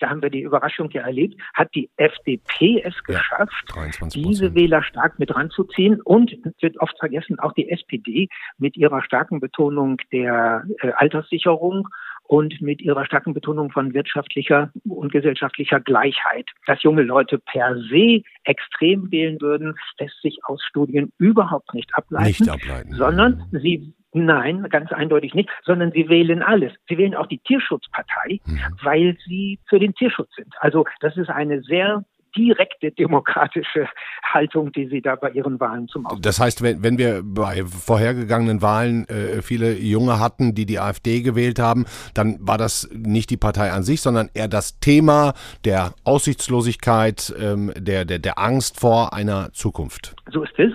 da 0.00 0.10
haben 0.10 0.22
wir 0.22 0.30
die 0.30 0.42
Überraschung 0.42 0.90
ja 0.90 1.02
erlebt, 1.02 1.40
hat 1.54 1.74
die 1.74 1.90
FDP 1.96 2.82
es 2.84 3.02
geschafft, 3.04 3.72
ja, 3.74 4.08
diese 4.08 4.54
Wähler 4.54 4.82
stark 4.82 5.18
mit 5.18 5.34
ranzuziehen 5.34 6.00
und 6.02 6.36
wird 6.60 6.78
oft 6.80 6.98
vergessen, 6.98 7.38
auch 7.38 7.52
die 7.52 7.70
SPD 7.70 8.28
mit 8.58 8.76
ihrer 8.76 9.02
starken 9.02 9.40
Betonung 9.40 9.98
der 10.12 10.64
äh, 10.80 10.90
Alterssicherung 10.92 11.88
und 12.28 12.60
mit 12.60 12.80
ihrer 12.82 13.04
starken 13.06 13.34
Betonung 13.34 13.70
von 13.72 13.94
wirtschaftlicher 13.94 14.70
und 14.86 15.10
gesellschaftlicher 15.10 15.80
Gleichheit. 15.80 16.46
Dass 16.66 16.82
junge 16.82 17.02
Leute 17.02 17.38
per 17.38 17.76
se 17.90 18.22
extrem 18.44 19.10
wählen 19.10 19.40
würden, 19.40 19.74
lässt 19.98 20.20
sich 20.22 20.38
aus 20.44 20.62
Studien 20.62 21.10
überhaupt 21.18 21.74
nicht 21.74 21.92
ableiten, 21.94 22.26
nicht 22.26 22.48
ableiten. 22.48 22.92
sondern 22.92 23.44
sie 23.50 23.94
Nein, 24.14 24.66
ganz 24.70 24.90
eindeutig 24.90 25.34
nicht, 25.34 25.50
sondern 25.64 25.92
sie 25.92 26.08
wählen 26.08 26.42
alles. 26.42 26.72
Sie 26.88 26.96
wählen 26.96 27.14
auch 27.14 27.26
die 27.26 27.40
Tierschutzpartei, 27.40 28.40
mhm. 28.46 28.58
weil 28.82 29.18
sie 29.26 29.60
für 29.68 29.78
den 29.78 29.94
Tierschutz 29.94 30.34
sind. 30.34 30.54
Also 30.60 30.86
das 31.00 31.16
ist 31.18 31.28
eine 31.28 31.60
sehr 31.60 32.04
direkte 32.36 32.90
demokratische 32.90 33.88
Haltung, 34.22 34.72
die 34.72 34.88
sie 34.88 35.00
da 35.00 35.16
bei 35.16 35.30
ihren 35.30 35.58
Wahlen 35.60 35.88
zum 35.88 36.06
Ausdruck 36.06 36.22
Das 36.22 36.40
heißt, 36.40 36.62
wenn, 36.62 36.82
wenn 36.82 36.98
wir 36.98 37.22
bei 37.24 37.64
vorhergegangenen 37.64 38.62
Wahlen 38.62 39.06
äh, 39.08 39.42
viele 39.42 39.76
Junge 39.76 40.20
hatten, 40.20 40.54
die 40.54 40.66
die 40.66 40.78
AfD 40.78 41.22
gewählt 41.22 41.58
haben, 41.58 41.86
dann 42.14 42.38
war 42.40 42.58
das 42.58 42.88
nicht 42.92 43.30
die 43.30 43.36
Partei 43.36 43.72
an 43.72 43.82
sich, 43.82 44.00
sondern 44.00 44.28
eher 44.34 44.48
das 44.48 44.78
Thema 44.80 45.34
der 45.64 45.94
Aussichtslosigkeit, 46.04 47.34
ähm, 47.38 47.72
der, 47.76 48.04
der, 48.04 48.18
der 48.18 48.38
Angst 48.38 48.80
vor 48.80 49.12
einer 49.12 49.52
Zukunft. 49.52 50.14
So 50.30 50.42
ist 50.42 50.58
es. 50.58 50.72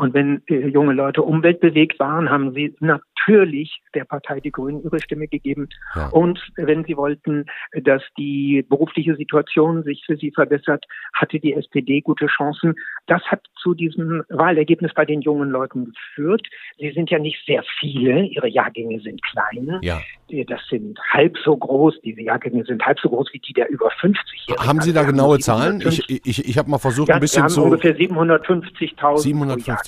Und 0.00 0.14
wenn 0.14 0.40
äh, 0.46 0.68
junge 0.68 0.94
Leute 0.94 1.22
umweltbewegt 1.22 2.00
waren, 2.00 2.30
haben 2.30 2.54
sie 2.54 2.74
natürlich 2.80 3.82
der 3.94 4.06
Partei 4.06 4.40
Die 4.40 4.50
Grünen 4.50 4.82
ihre 4.82 4.98
Stimme 4.98 5.28
gegeben. 5.28 5.68
Ja. 5.94 6.08
Und 6.08 6.40
wenn 6.56 6.84
sie 6.84 6.96
wollten, 6.96 7.44
dass 7.82 8.02
die 8.16 8.64
berufliche 8.66 9.14
Situation 9.14 9.82
sich 9.82 10.02
für 10.06 10.16
sie 10.16 10.30
verbessert, 10.30 10.86
hatte 11.12 11.38
die 11.38 11.52
SPD 11.52 12.00
gute 12.00 12.28
Chancen. 12.28 12.76
Das 13.08 13.20
hat 13.24 13.42
zu 13.62 13.74
diesem 13.74 14.22
Wahlergebnis 14.30 14.94
bei 14.94 15.04
den 15.04 15.20
jungen 15.20 15.50
Leuten 15.50 15.92
geführt. 15.92 16.46
Sie 16.78 16.92
sind 16.92 17.10
ja 17.10 17.18
nicht 17.18 17.36
sehr 17.44 17.62
viele, 17.78 18.24
ihre 18.24 18.48
Jahrgänge 18.48 19.00
sind 19.00 19.20
klein. 19.22 19.80
Ja. 19.82 20.00
Das 20.46 20.60
sind 20.70 20.98
halb 21.12 21.36
so 21.44 21.56
groß, 21.56 22.00
diese 22.02 22.22
Jahrgänge 22.22 22.64
sind 22.64 22.86
halb 22.86 22.98
so 23.00 23.10
groß 23.10 23.28
wie 23.32 23.40
die 23.40 23.52
der 23.52 23.68
über 23.68 23.90
50-Jährigen. 24.00 24.66
Haben 24.66 24.80
Sie 24.80 24.94
da 24.94 25.00
also 25.00 25.12
genaue 25.12 25.38
Zahlen? 25.40 25.82
Ich, 25.86 26.08
ich, 26.08 26.48
ich 26.48 26.56
habe 26.56 26.70
mal 26.70 26.78
versucht, 26.78 27.08
ja, 27.08 27.16
ein 27.16 27.20
bisschen 27.20 27.48
zu. 27.50 27.64
ungefähr 27.64 27.96
750.000. 27.96 29.18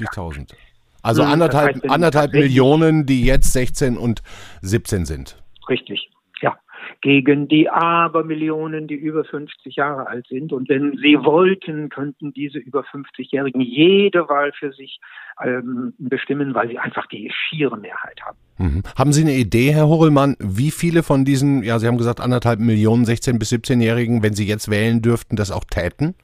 750.000. 0.07 0.55
Also 1.03 1.23
anderthalb, 1.23 1.75
das 1.75 1.83
heißt, 1.83 1.93
anderthalb 1.93 2.33
Millionen, 2.33 3.07
die 3.07 3.25
jetzt 3.25 3.53
16 3.53 3.97
und 3.97 4.23
17 4.61 5.05
sind. 5.05 5.43
Richtig, 5.69 6.11
ja. 6.41 6.57
Gegen 7.01 7.49
die 7.49 7.69
Abermillionen, 7.69 8.87
die 8.87 8.95
über 8.95 9.25
50 9.25 9.75
Jahre 9.75 10.07
alt 10.07 10.27
sind. 10.29 10.53
Und 10.53 10.69
wenn 10.69 10.97
sie 10.99 11.17
wollten, 11.17 11.89
könnten 11.89 12.33
diese 12.33 12.59
über 12.59 12.83
50-Jährigen 12.83 13.61
jede 13.61 14.29
Wahl 14.29 14.53
für 14.53 14.73
sich 14.73 15.01
ähm, 15.43 15.93
bestimmen, 15.99 16.55
weil 16.55 16.69
sie 16.69 16.79
einfach 16.79 17.07
die 17.07 17.33
schiere 17.33 17.77
Mehrheit 17.77 18.21
haben. 18.25 18.39
Mhm. 18.59 18.83
Haben 18.97 19.13
Sie 19.13 19.23
eine 19.23 19.35
Idee, 19.35 19.73
Herr 19.73 19.89
Horrellmann, 19.89 20.37
wie 20.39 20.71
viele 20.71 21.03
von 21.03 21.25
diesen, 21.25 21.65
ja, 21.65 21.81
Sie 21.81 21.89
haben 21.89 21.99
gesagt, 21.99 22.21
anderthalb 22.21 22.61
Millionen 22.61 23.05
16- 23.05 23.41
bis 23.41 23.53
17-Jährigen, 23.53 24.23
wenn 24.23 24.35
Sie 24.35 24.47
jetzt 24.47 24.71
wählen 24.71 25.03
dürften, 25.03 25.35
das 25.35 25.51
auch 25.51 25.65
täten? 25.65 26.15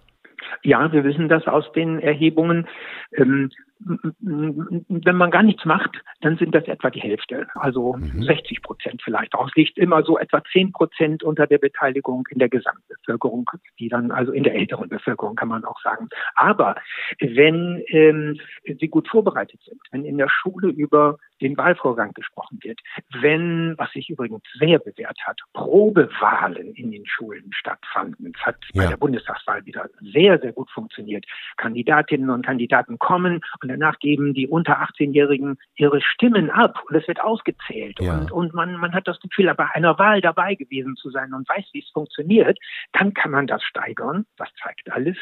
Ja, 0.62 0.92
wir 0.92 1.02
wissen 1.04 1.28
das 1.28 1.46
aus 1.46 1.70
den 1.72 1.98
Erhebungen. 1.98 2.68
Ähm, 3.16 3.50
wenn 3.80 5.16
man 5.16 5.30
gar 5.30 5.42
nichts 5.42 5.64
macht, 5.64 6.02
dann 6.20 6.36
sind 6.36 6.54
das 6.54 6.64
etwa 6.64 6.90
die 6.90 7.00
Hälfte, 7.00 7.46
also 7.54 7.94
mhm. 7.94 8.22
60 8.22 8.62
Prozent 8.62 9.02
vielleicht. 9.02 9.34
Auch 9.34 9.48
es 9.48 9.54
liegt 9.54 9.78
immer 9.78 10.02
so 10.02 10.18
etwa 10.18 10.42
10 10.52 10.72
Prozent 10.72 11.22
unter 11.22 11.46
der 11.46 11.58
Beteiligung 11.58 12.26
in 12.30 12.38
der 12.38 12.48
Gesamtbevölkerung, 12.48 13.48
die 13.78 13.88
dann 13.88 14.10
also 14.10 14.32
in 14.32 14.42
der 14.42 14.54
älteren 14.54 14.88
Bevölkerung 14.88 15.36
kann 15.36 15.48
man 15.48 15.64
auch 15.64 15.80
sagen. 15.82 16.08
Aber 16.34 16.76
wenn 17.20 17.82
ähm, 17.88 18.40
sie 18.64 18.88
gut 18.88 19.08
vorbereitet 19.08 19.60
sind, 19.64 19.80
wenn 19.90 20.04
in 20.04 20.18
der 20.18 20.28
Schule 20.28 20.68
über 20.68 21.18
den 21.40 21.56
Wahlvorgang 21.56 22.12
gesprochen 22.14 22.58
wird, 22.62 22.80
wenn, 23.20 23.74
was 23.78 23.90
sich 23.92 24.10
übrigens 24.10 24.42
sehr 24.58 24.78
bewährt 24.78 25.18
hat, 25.24 25.40
Probewahlen 25.52 26.74
in 26.74 26.90
den 26.90 27.06
Schulen 27.06 27.52
stattfanden. 27.52 28.32
Es 28.34 28.44
hat 28.44 28.56
ja. 28.72 28.82
bei 28.82 28.88
der 28.88 28.96
Bundestagswahl 28.96 29.64
wieder 29.64 29.88
sehr, 30.00 30.38
sehr 30.40 30.52
gut 30.52 30.70
funktioniert. 30.70 31.24
Kandidatinnen 31.56 32.30
und 32.30 32.44
Kandidaten 32.44 32.98
kommen 32.98 33.40
und 33.62 33.67
danach 33.68 33.98
geben 33.98 34.34
die 34.34 34.48
unter 34.48 34.80
18-Jährigen 34.82 35.58
ihre 35.76 36.00
Stimmen 36.00 36.50
ab 36.50 36.82
und 36.88 36.96
es 36.96 37.06
wird 37.08 37.20
ausgezählt. 37.20 37.98
Ja. 38.00 38.18
Und, 38.18 38.32
und 38.32 38.54
man, 38.54 38.76
man 38.76 38.92
hat 38.92 39.08
das 39.08 39.20
Gefühl, 39.20 39.52
bei 39.54 39.66
einer 39.72 39.98
Wahl 39.98 40.20
dabei 40.20 40.54
gewesen 40.54 40.96
zu 40.96 41.10
sein 41.10 41.32
und 41.32 41.48
weiß, 41.48 41.66
wie 41.72 41.80
es 41.80 41.90
funktioniert, 41.90 42.58
dann 42.92 43.14
kann 43.14 43.30
man 43.30 43.46
das 43.46 43.62
steigern. 43.62 44.26
Das 44.36 44.48
zeigt 44.62 44.90
alles. 44.90 45.16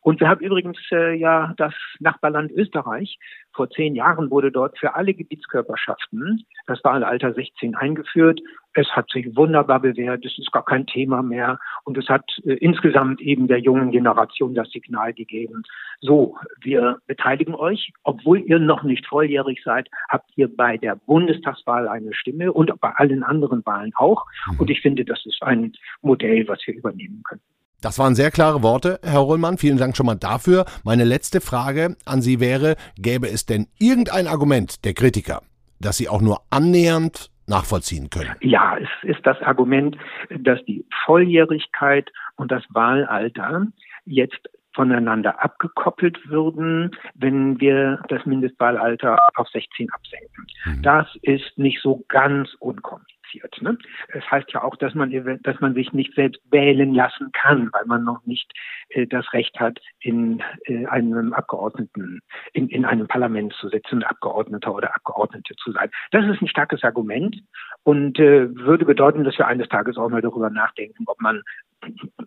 Und 0.00 0.20
wir 0.20 0.28
haben 0.28 0.40
übrigens 0.40 0.78
äh, 0.92 1.14
ja 1.14 1.54
das 1.56 1.74
Nachbarland 1.98 2.52
Österreich. 2.52 3.18
Vor 3.54 3.70
zehn 3.70 3.94
Jahren 3.94 4.30
wurde 4.30 4.50
dort 4.50 4.78
für 4.78 4.94
alle 4.94 5.14
Gebietskörperschaften 5.14 6.44
das 6.66 6.82
Wahlalter 6.82 7.32
16 7.32 7.76
eingeführt. 7.76 8.40
Es 8.72 8.88
hat 8.88 9.08
sich 9.10 9.36
wunderbar 9.36 9.80
bewährt. 9.80 10.24
Es 10.24 10.36
ist 10.36 10.50
gar 10.50 10.64
kein 10.64 10.86
Thema 10.86 11.22
mehr. 11.22 11.60
Und 11.84 11.96
es 11.96 12.08
hat 12.08 12.24
äh, 12.44 12.54
insgesamt 12.54 13.20
eben 13.20 13.46
der 13.46 13.60
jungen 13.60 13.92
Generation 13.92 14.54
das 14.54 14.68
Signal 14.70 15.14
gegeben. 15.14 15.62
So, 16.00 16.36
wir 16.60 16.98
beteiligen 17.06 17.54
euch. 17.54 17.92
Obwohl 18.02 18.40
ihr 18.40 18.58
noch 18.58 18.82
nicht 18.82 19.06
volljährig 19.06 19.62
seid, 19.64 19.88
habt 20.08 20.30
ihr 20.34 20.54
bei 20.54 20.76
der 20.76 20.96
Bundestagswahl 20.96 21.86
eine 21.88 22.12
Stimme 22.12 22.52
und 22.52 22.72
bei 22.80 22.90
allen 22.90 23.22
anderen 23.22 23.64
Wahlen 23.64 23.92
auch. 23.94 24.26
Mhm. 24.50 24.60
Und 24.60 24.70
ich 24.70 24.80
finde, 24.80 25.04
das 25.04 25.24
ist 25.24 25.42
ein 25.42 25.72
Modell, 26.02 26.48
was 26.48 26.58
wir 26.66 26.74
übernehmen 26.74 27.22
können. 27.28 27.42
Das 27.84 27.98
waren 27.98 28.14
sehr 28.14 28.30
klare 28.30 28.62
Worte, 28.62 28.98
Herr 29.02 29.18
Rollmann. 29.18 29.58
Vielen 29.58 29.76
Dank 29.76 29.94
schon 29.94 30.06
mal 30.06 30.14
dafür. 30.14 30.64
Meine 30.84 31.04
letzte 31.04 31.42
Frage 31.42 31.96
an 32.06 32.22
Sie 32.22 32.40
wäre, 32.40 32.76
gäbe 32.96 33.26
es 33.26 33.44
denn 33.44 33.66
irgendein 33.78 34.26
Argument 34.26 34.86
der 34.86 34.94
Kritiker, 34.94 35.42
das 35.80 35.98
Sie 35.98 36.08
auch 36.08 36.22
nur 36.22 36.38
annähernd 36.48 37.30
nachvollziehen 37.46 38.08
können? 38.08 38.36
Ja, 38.40 38.78
es 38.78 38.88
ist 39.02 39.20
das 39.26 39.38
Argument, 39.42 39.98
dass 40.30 40.64
die 40.64 40.86
Volljährigkeit 41.04 42.10
und 42.36 42.50
das 42.50 42.62
Wahlalter 42.70 43.66
jetzt 44.06 44.48
voneinander 44.74 45.44
abgekoppelt 45.44 46.18
würden, 46.26 46.90
wenn 47.14 47.60
wir 47.60 48.02
das 48.08 48.24
Mindestwahlalter 48.24 49.18
auf 49.34 49.46
16 49.48 49.90
absenken. 49.90 50.46
Mhm. 50.64 50.82
Das 50.82 51.06
ist 51.20 51.58
nicht 51.58 51.82
so 51.82 52.02
ganz 52.08 52.48
unkompliziert 52.60 53.13
passiert. 53.34 53.62
Ne? 53.62 53.78
Es 54.08 54.28
heißt 54.30 54.52
ja 54.52 54.62
auch, 54.62 54.76
dass 54.76 54.94
man, 54.94 55.10
dass 55.42 55.60
man 55.60 55.74
sich 55.74 55.92
nicht 55.92 56.14
selbst 56.14 56.40
wählen 56.50 56.94
lassen 56.94 57.30
kann, 57.32 57.70
weil 57.72 57.84
man 57.86 58.04
noch 58.04 58.24
nicht 58.26 58.52
äh, 58.90 59.06
das 59.06 59.32
Recht 59.32 59.58
hat, 59.60 59.78
in 60.00 60.42
äh, 60.64 60.86
einem 60.86 61.32
Abgeordneten, 61.32 62.20
in, 62.52 62.68
in 62.68 62.84
einem 62.84 63.06
Parlament 63.06 63.52
zu 63.54 63.68
sitzen, 63.68 64.02
Abgeordneter 64.02 64.74
oder 64.74 64.94
Abgeordnete 64.94 65.54
zu 65.56 65.72
sein. 65.72 65.90
Das 66.10 66.24
ist 66.26 66.40
ein 66.40 66.48
starkes 66.48 66.82
Argument 66.84 67.42
und 67.82 68.18
äh, 68.18 68.54
würde 68.54 68.84
bedeuten, 68.84 69.24
dass 69.24 69.38
wir 69.38 69.46
eines 69.46 69.68
Tages 69.68 69.96
auch 69.96 70.08
mal 70.08 70.22
darüber 70.22 70.50
nachdenken, 70.50 71.04
ob 71.06 71.20
man 71.20 71.42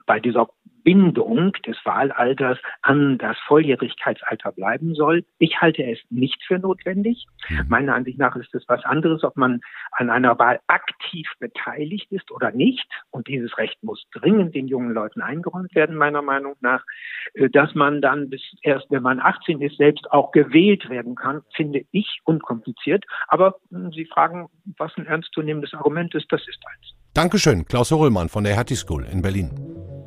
bei 0.06 0.20
dieser 0.20 0.48
Bindung 0.88 1.52
des 1.66 1.76
Wahlalters 1.84 2.58
an 2.82 3.18
das 3.18 3.38
Volljährigkeitsalter 3.46 4.54
bleiben 4.54 4.96
soll. 4.96 5.26
Ich 5.38 5.60
halte 5.60 5.84
es 5.84 6.00
nicht 6.10 6.42
für 6.48 6.60
notwendig. 6.60 7.26
Mhm. 7.50 7.66
Meiner 7.68 7.94
Ansicht 7.94 8.18
nach 8.18 8.38
ist 8.38 8.56
es 8.56 8.64
was 8.70 8.86
anderes, 8.86 9.26
ob 9.26 9.36
man 9.36 9.60
an 9.92 10.10
einer 10.10 10.40
Wahl 10.40 10.62
aktiv 10.68 11.28
beteiligt 11.40 12.10
ist 12.14 12.32
oder 12.32 12.52
nicht. 12.52 12.88
Und 13.12 13.28
dieses 13.28 13.58
Recht 13.58 13.84
muss 13.84 14.02
dringend 14.14 14.56
den 14.56 14.70
jungen 14.70 14.94
Leuten 14.94 15.20
eingeräumt 15.20 15.76
werden, 15.76 15.98
meiner 15.98 16.22
Meinung 16.22 16.56
nach. 16.62 16.86
Äh, 17.34 17.50
dass 17.50 17.76
man 17.76 18.02
dann 18.02 18.30
bis 18.30 18.42
erst, 18.62 18.90
wenn 18.90 19.04
man 19.04 19.20
18 19.20 19.62
ist, 19.62 19.76
selbst 19.76 20.10
auch 20.12 20.32
gewählt 20.32 20.90
werden 20.90 21.16
kann, 21.16 21.42
finde 21.54 21.82
ich 21.92 22.22
unkompliziert. 22.24 23.04
Aber 23.28 23.56
hm, 23.72 23.92
Sie 23.92 24.06
fragen, 24.06 24.48
was 24.78 24.96
ein 24.96 25.06
ernstzunehmendes 25.06 25.74
Argument 25.74 26.16
ist, 26.16 26.32
das 26.32 26.48
ist 26.48 26.64
eins. 26.66 26.94
Dankeschön, 27.18 27.66
Klaus 27.66 27.90
Horrellmann 27.90 28.30
von 28.30 28.44
der 28.44 28.56
Hertie 28.56 28.76
School 28.76 29.04
in 29.12 29.24
Berlin. 29.24 29.50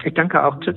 Ich 0.04 0.14
danke 0.14 0.44
auch. 0.44 0.54
Tschüss. 0.60 0.76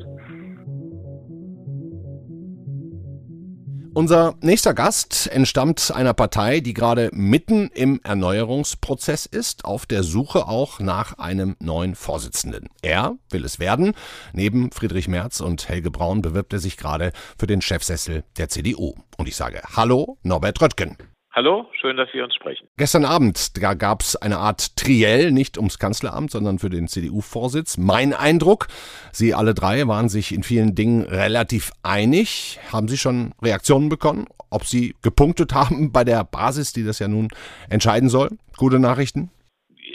Unser 3.93 4.33
nächster 4.41 4.73
Gast 4.73 5.29
entstammt 5.31 5.93
einer 5.95 6.15
Partei, 6.15 6.59
die 6.59 6.73
gerade 6.73 7.11
mitten 7.13 7.69
im 7.75 8.01
Erneuerungsprozess 8.03 9.27
ist, 9.27 9.63
auf 9.65 9.85
der 9.85 10.01
Suche 10.01 10.47
auch 10.47 10.79
nach 10.79 11.19
einem 11.19 11.55
neuen 11.59 11.93
Vorsitzenden. 11.93 12.67
Er 12.81 13.15
will 13.29 13.45
es 13.45 13.59
werden. 13.59 13.93
Neben 14.33 14.71
Friedrich 14.71 15.07
Merz 15.07 15.39
und 15.39 15.69
Helge 15.69 15.91
Braun 15.91 16.23
bewirbt 16.23 16.53
er 16.53 16.59
sich 16.59 16.77
gerade 16.77 17.11
für 17.37 17.45
den 17.45 17.61
Chefsessel 17.61 18.23
der 18.39 18.49
CDU. 18.49 18.95
Und 19.19 19.27
ich 19.27 19.35
sage 19.35 19.61
Hallo, 19.75 20.17
Norbert 20.23 20.59
Röttgen. 20.59 20.97
Hallo, 21.35 21.67
schön, 21.81 21.97
dass 21.97 22.13
wir 22.13 22.23
uns 22.23 22.35
sprechen. 22.35 22.67
Gestern 22.77 23.05
Abend, 23.05 23.53
gab 23.55 24.01
es 24.01 24.15
eine 24.15 24.37
Art 24.37 24.77
Triell, 24.77 25.31
nicht 25.31 25.57
ums 25.57 25.79
Kanzleramt, 25.79 26.29
sondern 26.29 26.59
für 26.59 26.69
den 26.69 26.87
CDU-Vorsitz. 26.87 27.79
Mein 27.79 28.13
Eindruck, 28.13 28.67
Sie 29.11 29.33
alle 29.33 29.55
drei 29.55 29.87
waren 29.87 30.09
sich 30.09 30.31
in 30.31 30.43
vielen 30.43 30.75
Dingen 30.75 31.01
relativ 31.01 31.71
einig. 31.81 32.59
Haben 32.71 32.87
Sie 32.87 32.97
schon 32.97 33.33
Reaktionen 33.41 33.89
bekommen, 33.89 34.27
ob 34.51 34.65
Sie 34.65 34.93
gepunktet 35.01 35.53
haben 35.55 35.91
bei 35.91 36.03
der 36.03 36.23
Basis, 36.23 36.71
die 36.71 36.83
das 36.83 36.99
ja 36.99 37.07
nun 37.07 37.29
entscheiden 37.67 38.09
soll? 38.09 38.29
Gute 38.55 38.77
Nachrichten? 38.77 39.31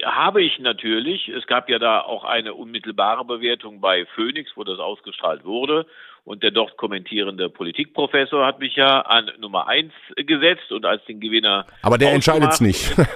habe 0.04 0.42
ich 0.42 0.58
natürlich. 0.58 1.28
Es 1.28 1.46
gab 1.46 1.68
ja 1.68 1.78
da 1.78 2.00
auch 2.00 2.24
eine 2.24 2.54
unmittelbare 2.54 3.24
Bewertung 3.24 3.80
bei 3.80 4.06
Phoenix, 4.14 4.50
wo 4.56 4.64
das 4.64 4.78
ausgestrahlt 4.78 5.44
wurde. 5.44 5.86
Und 6.28 6.42
der 6.42 6.50
dort 6.50 6.76
kommentierende 6.76 7.48
Politikprofessor 7.48 8.44
hat 8.44 8.58
mich 8.58 8.76
ja 8.76 9.00
an 9.00 9.30
Nummer 9.40 9.66
eins 9.66 9.94
gesetzt 10.14 10.70
und 10.70 10.84
als 10.84 11.02
den 11.06 11.20
Gewinner. 11.20 11.64
Aber 11.80 11.96
der 11.96 12.12
entscheidet 12.12 12.52
es 12.52 12.60
nicht. 12.60 12.94
ja. 12.98 13.06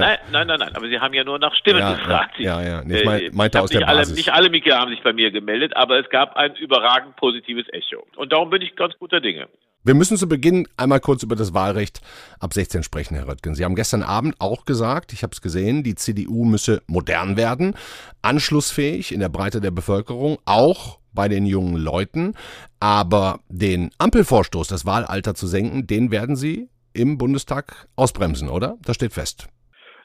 nein, 0.00 0.18
nein, 0.32 0.46
nein, 0.46 0.58
nein. 0.60 0.74
Aber 0.74 0.88
Sie 0.88 0.98
haben 0.98 1.12
ja 1.12 1.24
nur 1.24 1.38
nach 1.38 1.54
Stimmen 1.54 1.80
ja, 1.80 1.92
gefragt. 1.92 2.38
Ja, 2.38 2.62
ja. 2.62 2.82
ja. 2.82 2.96
Ich 2.96 3.04
mein, 3.04 3.30
meinte 3.34 3.60
aus 3.60 3.68
der 3.68 3.86
alle, 3.86 3.98
Basis. 3.98 4.16
Nicht 4.16 4.32
alle 4.32 4.48
Mitglieder 4.48 4.78
haben 4.78 4.92
sich 4.92 5.02
bei 5.02 5.12
mir 5.12 5.30
gemeldet, 5.30 5.76
aber 5.76 6.00
es 6.00 6.08
gab 6.08 6.36
ein 6.36 6.56
überragend 6.56 7.16
positives 7.16 7.66
Echo. 7.70 8.06
Und 8.16 8.32
darum 8.32 8.48
bin 8.48 8.62
ich 8.62 8.74
ganz 8.76 8.94
guter 8.98 9.20
Dinge. 9.20 9.48
Wir 9.84 9.94
müssen 9.94 10.16
zu 10.16 10.26
Beginn 10.26 10.66
einmal 10.78 11.00
kurz 11.00 11.22
über 11.22 11.36
das 11.36 11.52
Wahlrecht 11.52 12.00
ab 12.40 12.54
16 12.54 12.82
sprechen, 12.82 13.14
Herr 13.14 13.28
Röttgen. 13.28 13.54
Sie 13.54 13.62
haben 13.62 13.74
gestern 13.74 14.02
Abend 14.02 14.36
auch 14.38 14.64
gesagt, 14.64 15.12
ich 15.12 15.22
habe 15.22 15.32
es 15.34 15.42
gesehen, 15.42 15.82
die 15.82 15.96
CDU 15.96 16.46
müsse 16.46 16.80
modern 16.86 17.36
werden, 17.36 17.74
anschlussfähig 18.22 19.12
in 19.12 19.20
der 19.20 19.28
Breite 19.28 19.60
der 19.60 19.70
Bevölkerung, 19.70 20.38
auch 20.46 20.98
bei 21.16 21.26
den 21.26 21.44
jungen 21.44 21.76
Leuten. 21.76 22.34
Aber 22.78 23.40
den 23.48 23.90
Ampelvorstoß, 23.98 24.68
das 24.68 24.86
Wahlalter 24.86 25.34
zu 25.34 25.48
senken, 25.48 25.88
den 25.88 26.12
werden 26.12 26.36
Sie 26.36 26.68
im 26.94 27.18
Bundestag 27.18 27.88
ausbremsen, 27.96 28.48
oder? 28.48 28.76
Das 28.84 28.94
steht 28.94 29.12
fest. 29.12 29.48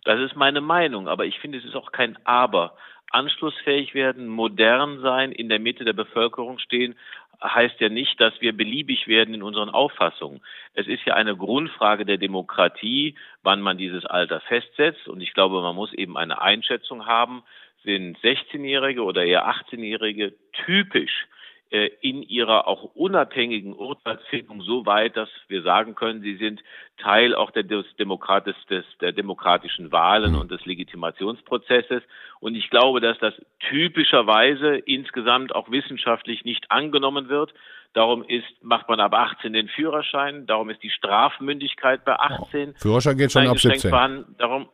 Das 0.03 0.19
ist 0.19 0.35
meine 0.35 0.61
Meinung, 0.61 1.07
aber 1.07 1.25
ich 1.25 1.37
finde, 1.39 1.59
es 1.59 1.65
ist 1.65 1.75
auch 1.75 1.91
kein 1.91 2.17
Aber 2.25 2.73
anschlussfähig 3.11 3.93
werden, 3.93 4.27
modern 4.27 5.01
sein, 5.01 5.31
in 5.31 5.49
der 5.49 5.59
Mitte 5.59 5.85
der 5.85 5.93
Bevölkerung 5.93 6.57
stehen, 6.59 6.95
heißt 7.43 7.79
ja 7.79 7.89
nicht, 7.89 8.19
dass 8.21 8.39
wir 8.39 8.55
beliebig 8.55 9.07
werden 9.07 9.33
in 9.33 9.43
unseren 9.43 9.69
Auffassungen. 9.69 10.41
Es 10.73 10.87
ist 10.87 11.03
ja 11.05 11.15
eine 11.15 11.35
Grundfrage 11.35 12.05
der 12.05 12.17
Demokratie, 12.17 13.15
wann 13.41 13.61
man 13.61 13.77
dieses 13.77 14.05
Alter 14.05 14.41
festsetzt. 14.41 15.07
Und 15.07 15.21
ich 15.21 15.33
glaube, 15.33 15.61
man 15.61 15.75
muss 15.75 15.91
eben 15.93 16.17
eine 16.17 16.41
Einschätzung 16.41 17.05
haben, 17.05 17.43
sind 17.83 18.17
16-Jährige 18.19 19.03
oder 19.03 19.23
eher 19.23 19.47
18-Jährige 19.47 20.33
typisch 20.65 21.27
äh, 21.71 21.89
in 22.01 22.21
ihrer 22.21 22.67
auch 22.67 22.83
unabhängigen 22.95 23.73
Urteilsfindung 23.73 24.61
so 24.61 24.85
weit, 24.85 25.15
dass 25.15 25.29
wir 25.47 25.61
sagen 25.61 25.95
können, 25.95 26.21
sie 26.21 26.35
sind 26.35 26.61
Teil 26.97 27.33
auch 27.33 27.49
der, 27.51 27.63
des 27.63 27.85
Demokrat, 27.97 28.45
des, 28.45 28.85
der 28.99 29.13
demokratischen 29.13 29.91
Wahlen 29.93 30.35
und 30.35 30.51
des 30.51 30.65
Legitimationsprozesses. 30.65 32.03
Und 32.41 32.55
ich 32.55 32.69
glaube, 32.69 32.99
dass 32.99 33.17
das 33.19 33.33
typischerweise 33.69 34.79
insgesamt 34.79 35.55
auch 35.55 35.71
wissenschaftlich 35.71 36.43
nicht 36.43 36.69
angenommen 36.69 37.29
wird. 37.29 37.53
Darum 37.93 38.23
ist, 38.23 38.45
macht 38.61 38.89
man 38.89 38.99
ab 38.99 39.13
18 39.13 39.53
den 39.53 39.69
Führerschein. 39.69 40.45
Darum 40.47 40.69
ist 40.69 40.83
die 40.83 40.89
Strafmündigkeit 40.89 42.03
bei 42.03 42.19
18. 42.19 42.75
Führerschein 42.75 43.17
geht 43.17 43.31
schon 43.31 43.47
ab 43.47 43.57
17. 43.57 43.89
Vorhanden. 43.89 44.35
Darum, 44.37 44.67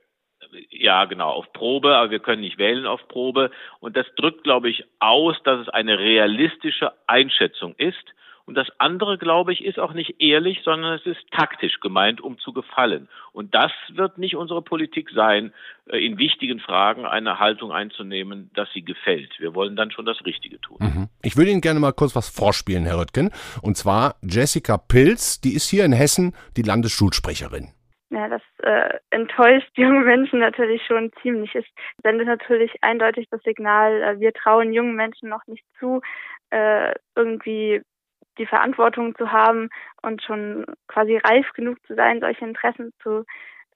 ja, 0.70 1.06
genau, 1.06 1.30
auf 1.30 1.52
Probe, 1.54 1.96
aber 1.96 2.12
wir 2.12 2.20
können 2.20 2.42
nicht 2.42 2.58
wählen 2.58 2.86
auf 2.86 3.08
Probe. 3.08 3.52
Und 3.80 3.96
das 3.98 4.06
drückt, 4.16 4.44
glaube 4.44 4.70
ich, 4.70 4.86
aus, 5.00 5.36
dass 5.44 5.60
es 5.62 5.70
eine 5.70 6.00
realistische 6.00 6.92
Einschätzung 7.08 7.76
ist. 7.78 8.14
Und 8.48 8.56
das 8.56 8.68
andere, 8.78 9.18
glaube 9.18 9.52
ich, 9.52 9.62
ist 9.62 9.78
auch 9.78 9.92
nicht 9.92 10.22
ehrlich, 10.22 10.62
sondern 10.64 10.94
es 10.94 11.06
ist 11.06 11.20
taktisch 11.32 11.82
gemeint, 11.82 12.22
um 12.22 12.40
zu 12.40 12.54
gefallen. 12.54 13.10
Und 13.34 13.54
das 13.54 13.74
wird 13.90 14.18
nicht 14.18 14.38
unsere 14.38 14.62
Politik 14.62 15.10
sein, 15.14 15.54
äh, 15.88 15.98
in 15.98 16.18
wichtigen 16.18 16.62
Fragen 16.62 17.06
eine 17.06 17.40
Haltung 17.40 17.74
einzunehmen, 17.74 18.50
dass 18.54 18.70
sie 18.74 18.84
gefällt. 18.84 19.38
Wir 19.40 19.54
wollen 19.54 19.76
dann 19.76 19.92
schon 19.92 20.06
das 20.06 20.24
Richtige 20.26 20.62
tun. 20.62 20.78
Mhm. 20.80 21.10
Ich 21.22 21.36
würde 21.36 21.52
Ihnen 21.52 21.60
gerne 21.60 21.82
mal 21.82 21.92
kurz 21.92 22.16
was 22.16 22.30
vorspielen, 22.30 22.86
Herr 22.86 23.00
Röttgen. 23.00 23.32
Und 23.62 23.76
zwar 23.76 24.16
Jessica 24.22 24.78
Pilz, 24.78 25.42
die 25.42 25.54
ist 25.54 25.70
hier 25.70 25.84
in 25.84 25.92
Hessen 25.92 26.34
die 26.56 26.62
Landesschulsprecherin. 26.62 27.74
Ja, 28.10 28.30
das 28.30 28.42
äh, 28.64 29.00
enttäuscht 29.10 29.70
junge 29.78 30.02
Menschen 30.02 30.40
natürlich 30.40 30.82
schon 30.86 31.12
ziemlich. 31.22 31.54
Es 31.56 31.66
sendet 32.04 32.28
natürlich 32.28 32.72
eindeutig 32.82 33.28
das 33.30 33.42
Signal, 33.44 34.02
äh, 34.02 34.20
wir 34.20 34.34
trauen 34.34 34.74
jungen 34.74 34.96
Menschen 34.96 35.30
noch 35.30 35.46
nicht 35.48 35.66
zu, 35.80 36.02
äh, 36.50 36.94
irgendwie 37.16 37.82
die 38.38 38.46
Verantwortung 38.46 39.16
zu 39.16 39.32
haben 39.32 39.70
und 40.04 40.22
schon 40.24 40.66
quasi 40.88 41.18
reif 41.18 41.52
genug 41.54 41.78
zu 41.86 41.96
sein, 41.96 42.20
solche 42.20 42.46
Interessen 42.46 42.94
zu 43.02 43.26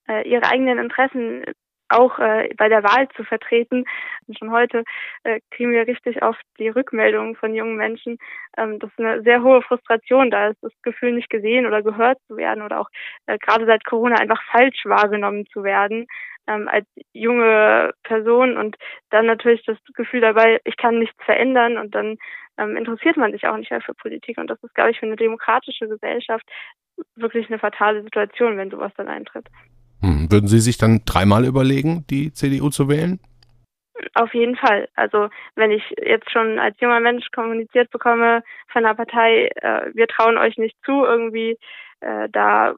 äh, 0.08 0.28
ihre 0.28 0.46
eigenen 0.46 0.78
Interessen 0.78 1.44
auch 1.91 2.19
äh, 2.19 2.49
bei 2.58 2.69
der 2.69 2.84
Wahl 2.84 3.08
zu 3.15 3.23
vertreten. 3.23 3.86
Und 4.27 4.38
schon 4.38 4.51
heute 4.51 4.84
äh, 5.23 5.39
kriegen 5.51 5.71
wir 5.71 5.88
richtig 5.88 6.21
oft 6.21 6.41
die 6.60 6.69
Rückmeldungen 6.69 7.36
von 7.36 7.54
jungen 7.54 7.75
Menschen, 7.75 8.17
ähm, 8.58 8.80
dass 8.80 8.91
eine 8.97 9.21
sehr 9.23 9.43
hohe 9.43 9.62
Frustration 9.62 10.32
da 10.32 10.49
ist, 10.49 10.62
das 10.62 10.73
Gefühl 10.84 11.13
nicht 11.13 11.30
gesehen 11.30 11.65
oder 11.65 11.82
gehört 11.82 12.17
zu 12.27 12.38
werden 12.38 12.63
oder 12.63 12.82
auch 12.82 12.89
äh, 13.27 13.38
gerade 13.38 13.65
seit 13.65 13.86
Corona 13.86 14.15
einfach 14.15 14.41
falsch 14.51 14.86
wahrgenommen 14.86 15.45
zu 15.47 15.63
werden 15.63 16.08
ähm, 16.47 16.67
als 16.67 16.86
junge 17.13 17.93
Person 18.04 18.58
und 18.58 18.75
dann 19.10 19.25
natürlich 19.25 19.63
das 19.65 19.77
Gefühl 19.93 20.21
dabei, 20.21 20.60
ich 20.63 20.77
kann 20.77 20.99
nichts 20.99 21.23
verändern 21.23 21.77
und 21.77 21.93
dann 21.95 22.17
ähm, 22.58 22.75
interessiert 22.75 23.17
man 23.17 23.32
sich 23.32 23.47
auch 23.47 23.58
nicht 23.58 23.71
mehr 23.71 23.82
für 23.82 23.93
Politik 23.93 24.38
und 24.38 24.49
das 24.49 24.62
ist, 24.63 24.75
glaube 24.75 24.91
ich, 24.91 24.99
für 24.99 25.06
eine 25.06 25.15
demokratische 25.15 25.88
Gesellschaft 25.88 26.45
wirklich 27.15 27.47
eine 27.47 27.60
fatale 27.60 28.04
Situation, 28.04 28.58
wenn 28.58 28.69
sowas 28.69 28.91
dann 28.97 29.08
eintritt. 29.08 29.47
Hm. 30.01 30.31
Würden 30.31 30.47
Sie 30.47 30.59
sich 30.59 30.77
dann 30.77 31.01
dreimal 31.05 31.45
überlegen, 31.45 32.05
die 32.09 32.33
CDU 32.33 32.69
zu 32.69 32.89
wählen? 32.89 33.19
Auf 34.15 34.33
jeden 34.33 34.55
Fall. 34.55 34.89
Also 34.95 35.29
wenn 35.55 35.71
ich 35.71 35.83
jetzt 36.03 36.31
schon 36.31 36.59
als 36.59 36.79
junger 36.79 36.99
Mensch 36.99 37.25
kommuniziert 37.33 37.91
bekomme 37.91 38.43
von 38.71 38.83
der 38.83 38.95
Partei, 38.95 39.49
äh, 39.55 39.91
wir 39.93 40.07
trauen 40.07 40.37
euch 40.37 40.57
nicht 40.57 40.75
zu, 40.83 41.03
irgendwie 41.05 41.57
äh, 41.99 42.27
da 42.31 42.73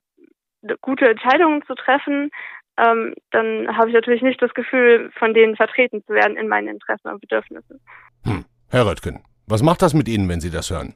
gute 0.82 1.10
Entscheidungen 1.10 1.64
zu 1.66 1.76
treffen, 1.76 2.30
ähm, 2.78 3.14
dann 3.32 3.78
habe 3.78 3.90
ich 3.90 3.94
natürlich 3.94 4.22
nicht 4.22 4.42
das 4.42 4.54
Gefühl, 4.54 5.12
von 5.18 5.34
denen 5.34 5.56
vertreten 5.56 6.04
zu 6.06 6.14
werden 6.14 6.38
in 6.38 6.48
meinen 6.48 6.68
Interessen 6.68 7.10
und 7.10 7.22
Bedürfnissen. 7.22 7.80
Hm. 8.24 8.46
Herr 8.70 8.88
Röttgen, 8.88 9.24
was 9.48 9.62
macht 9.62 9.82
das 9.82 9.94
mit 9.94 10.08
Ihnen, 10.08 10.28
wenn 10.28 10.42
Sie 10.42 10.50
das 10.50 10.72
hören? 10.72 10.96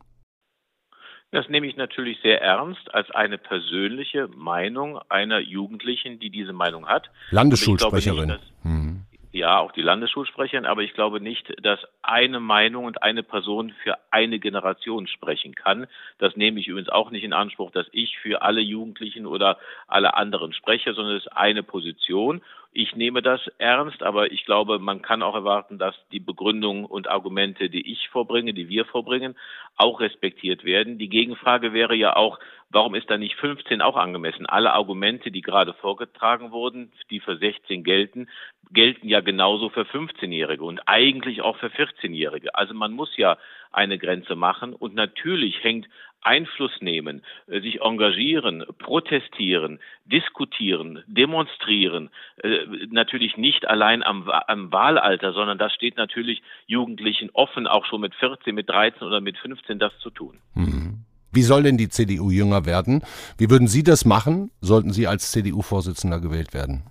Das 1.32 1.50
nehme 1.50 1.68
ich 1.68 1.76
natürlich 1.76 2.20
sehr 2.22 2.42
ernst 2.42 2.94
als 2.94 3.12
eine 3.12 3.38
persönliche 3.38 4.30
Meinung 4.30 5.00
einer 5.10 5.40
Jugendlichen, 5.40 6.20
die 6.20 6.30
diese 6.30 6.54
Meinung 6.54 6.88
hat. 6.88 7.10
Landesschulsprecherin. 7.32 8.30
Nicht, 8.30 8.40
dass, 8.40 8.64
mhm 8.64 9.08
ja, 9.38 9.60
auch 9.60 9.72
die 9.72 9.82
Landesschulsprecherin, 9.82 10.66
aber 10.66 10.82
ich 10.82 10.94
glaube 10.94 11.22
nicht, 11.22 11.54
dass 11.64 11.80
eine 12.02 12.40
Meinung 12.40 12.86
und 12.86 13.04
eine 13.04 13.24
Person 13.24 13.74
für 13.84 13.98
eine 14.10 14.40
Generation 14.40 15.08
sprechen 15.08 15.54
kann. 15.54 15.88
Das 16.18 16.36
nehme 16.36 16.60
ich 16.60 16.68
übrigens 16.68 16.90
auch 16.90 17.12
nicht 17.12 17.24
in 17.24 17.34
Anspruch, 17.34 17.72
dass 17.72 17.88
ich 17.92 18.18
für 18.18 18.42
alle 18.42 18.62
Jugendlichen 18.62 19.26
oder 19.26 19.58
alle 19.88 20.16
anderen 20.16 20.54
spreche, 20.54 20.94
sondern 20.94 21.18
es 21.18 21.26
ist 21.26 21.34
eine 21.34 21.64
Position. 21.64 22.42
Ich 22.80 22.96
nehme 22.96 23.24
das 23.24 23.42
ernst, 23.58 24.04
aber 24.04 24.32
ich 24.32 24.46
glaube, 24.46 24.78
man 24.78 25.02
kann 25.02 25.24
auch 25.24 25.34
erwarten, 25.34 25.80
dass 25.80 25.96
die 26.12 26.20
Begründungen 26.20 26.86
und 26.86 27.10
Argumente, 27.10 27.72
die 27.72 27.92
ich 27.92 28.08
vorbringe, 28.10 28.54
die 28.54 28.70
wir 28.70 28.86
vorbringen, 28.86 29.36
auch 29.78 30.00
respektiert 30.00 30.64
werden. 30.64 31.00
Die 31.00 31.10
Gegenfrage 31.10 31.74
wäre 31.74 31.96
ja 31.96 32.16
auch, 32.16 32.38
warum 32.70 32.94
ist 32.94 33.10
da 33.10 33.18
nicht 33.18 33.36
15 33.38 33.82
auch 33.82 33.98
angemessen? 33.98 34.46
Alle 34.46 34.74
Argumente, 34.74 35.32
die 35.32 35.42
gerade 35.42 35.74
vorgetragen 35.74 36.52
wurden, 36.52 36.92
die 37.10 37.20
für 37.20 37.38
16 37.38 37.84
gelten, 37.84 38.30
gelten 38.70 39.08
ja 39.08 39.22
genauso 39.22 39.70
für 39.70 39.86
15-Jährige 39.86 40.64
und 40.64 40.82
eigentlich 40.86 41.42
auch 41.42 41.58
für 41.58 41.70
14-Jährige. 41.70 42.54
Also 42.54 42.76
man 42.76 42.92
muss 42.92 43.18
ja 43.18 43.40
eine 43.72 43.98
Grenze 43.98 44.36
machen 44.36 44.74
und 44.74 44.94
natürlich 44.94 45.64
hängt 45.64 45.88
Einfluss 46.22 46.72
nehmen, 46.82 47.22
äh, 47.48 47.62
sich 47.62 47.82
engagieren, 47.82 48.64
protestieren, 48.80 49.80
diskutieren, 50.06 51.04
demonstrieren, 51.08 52.10
äh, 52.44 52.66
natürlich 52.90 53.38
nicht 53.38 53.68
allein 53.68 54.04
am, 54.04 54.30
am, 54.30 54.72
Wahlalter, 54.72 55.34
sondern 55.34 55.58
das 55.58 55.74
steht 55.74 55.98
natürlich 55.98 56.42
Jugendlichen 56.66 57.30
offen, 57.34 57.68
auch 57.68 57.86
schon 57.86 58.02
mit 58.02 58.16
14, 58.16 58.54
mit 58.54 58.70
13 58.70 59.08
oder 59.08 59.22
mit 59.22 59.38
15 59.38 59.80
das 59.80 59.98
zu 60.00 60.10
tun. 60.10 60.40
Mhm. 60.56 61.06
Wie 61.32 61.42
soll 61.44 61.64
denn 61.64 61.78
die 61.78 61.90
CDU 61.90 62.32
jünger 62.32 62.66
werden? 62.66 63.04
Wie 63.38 63.50
würden 63.50 63.68
Sie 63.68 63.84
das 63.84 64.06
machen, 64.06 64.50
sollten 64.62 64.92
Sie 64.92 65.08
als 65.08 65.32
CDU-Vorsitzender 65.32 66.20
gewählt 66.20 66.54
werden? 66.54 66.84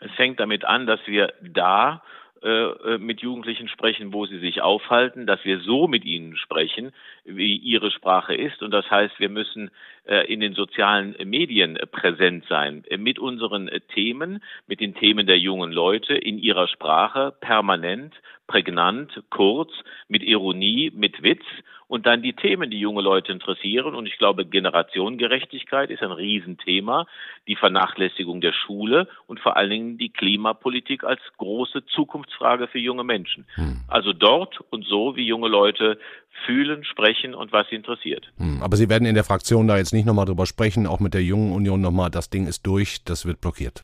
Es 0.00 0.12
fängt 0.12 0.38
damit 0.38 0.64
an, 0.64 0.86
dass 0.86 1.00
wir 1.06 1.32
da 1.42 2.02
äh, 2.42 2.98
mit 2.98 3.22
Jugendlichen 3.22 3.66
sprechen, 3.66 4.12
wo 4.12 4.26
sie 4.26 4.38
sich 4.38 4.60
aufhalten, 4.60 5.26
dass 5.26 5.44
wir 5.44 5.58
so 5.60 5.88
mit 5.88 6.04
ihnen 6.04 6.36
sprechen, 6.36 6.92
wie 7.26 7.56
ihre 7.56 7.90
Sprache 7.90 8.34
ist. 8.34 8.62
Und 8.62 8.70
das 8.70 8.90
heißt, 8.90 9.18
wir 9.18 9.28
müssen 9.28 9.70
äh, 10.04 10.32
in 10.32 10.40
den 10.40 10.54
sozialen 10.54 11.16
Medien 11.24 11.78
präsent 11.90 12.44
sein, 12.48 12.84
mit 12.98 13.18
unseren 13.18 13.70
Themen, 13.94 14.42
mit 14.66 14.80
den 14.80 14.94
Themen 14.94 15.26
der 15.26 15.38
jungen 15.38 15.72
Leute 15.72 16.14
in 16.14 16.38
ihrer 16.38 16.68
Sprache, 16.68 17.34
permanent, 17.40 18.14
prägnant, 18.46 19.22
kurz, 19.30 19.72
mit 20.08 20.22
Ironie, 20.22 20.92
mit 20.94 21.22
Witz 21.22 21.44
und 21.88 22.06
dann 22.06 22.22
die 22.22 22.32
Themen, 22.32 22.70
die 22.70 22.80
junge 22.80 23.02
Leute 23.02 23.32
interessieren. 23.32 23.94
Und 23.94 24.06
ich 24.06 24.18
glaube, 24.18 24.44
Generationengerechtigkeit 24.44 25.90
ist 25.90 26.02
ein 26.02 26.12
Riesenthema, 26.12 27.06
die 27.46 27.56
Vernachlässigung 27.56 28.40
der 28.40 28.52
Schule 28.52 29.08
und 29.26 29.40
vor 29.40 29.56
allen 29.56 29.70
Dingen 29.70 29.98
die 29.98 30.10
Klimapolitik 30.10 31.04
als 31.04 31.20
große 31.36 31.86
Zukunftsfrage 31.86 32.66
für 32.68 32.78
junge 32.78 33.04
Menschen. 33.04 33.46
Hm. 33.54 33.80
Also 33.88 34.12
dort 34.12 34.60
und 34.70 34.84
so, 34.84 35.16
wie 35.16 35.26
junge 35.26 35.48
Leute 35.48 35.98
fühlen, 36.44 36.84
sprechen 36.84 37.15
und 37.34 37.52
was 37.52 37.68
sie 37.68 37.76
interessiert. 37.76 38.32
Hm. 38.38 38.62
Aber 38.62 38.76
Sie 38.76 38.88
werden 38.88 39.06
in 39.06 39.14
der 39.14 39.24
Fraktion 39.24 39.68
da 39.68 39.76
jetzt 39.76 39.92
nicht 39.92 40.06
nochmal 40.06 40.26
drüber 40.26 40.46
sprechen, 40.46 40.86
auch 40.86 41.00
mit 41.00 41.14
der 41.14 41.22
Jungen 41.22 41.52
Union 41.52 41.80
nochmal, 41.80 42.10
das 42.10 42.30
Ding 42.30 42.46
ist 42.46 42.66
durch, 42.66 43.04
das 43.04 43.26
wird 43.26 43.40
blockiert. 43.40 43.82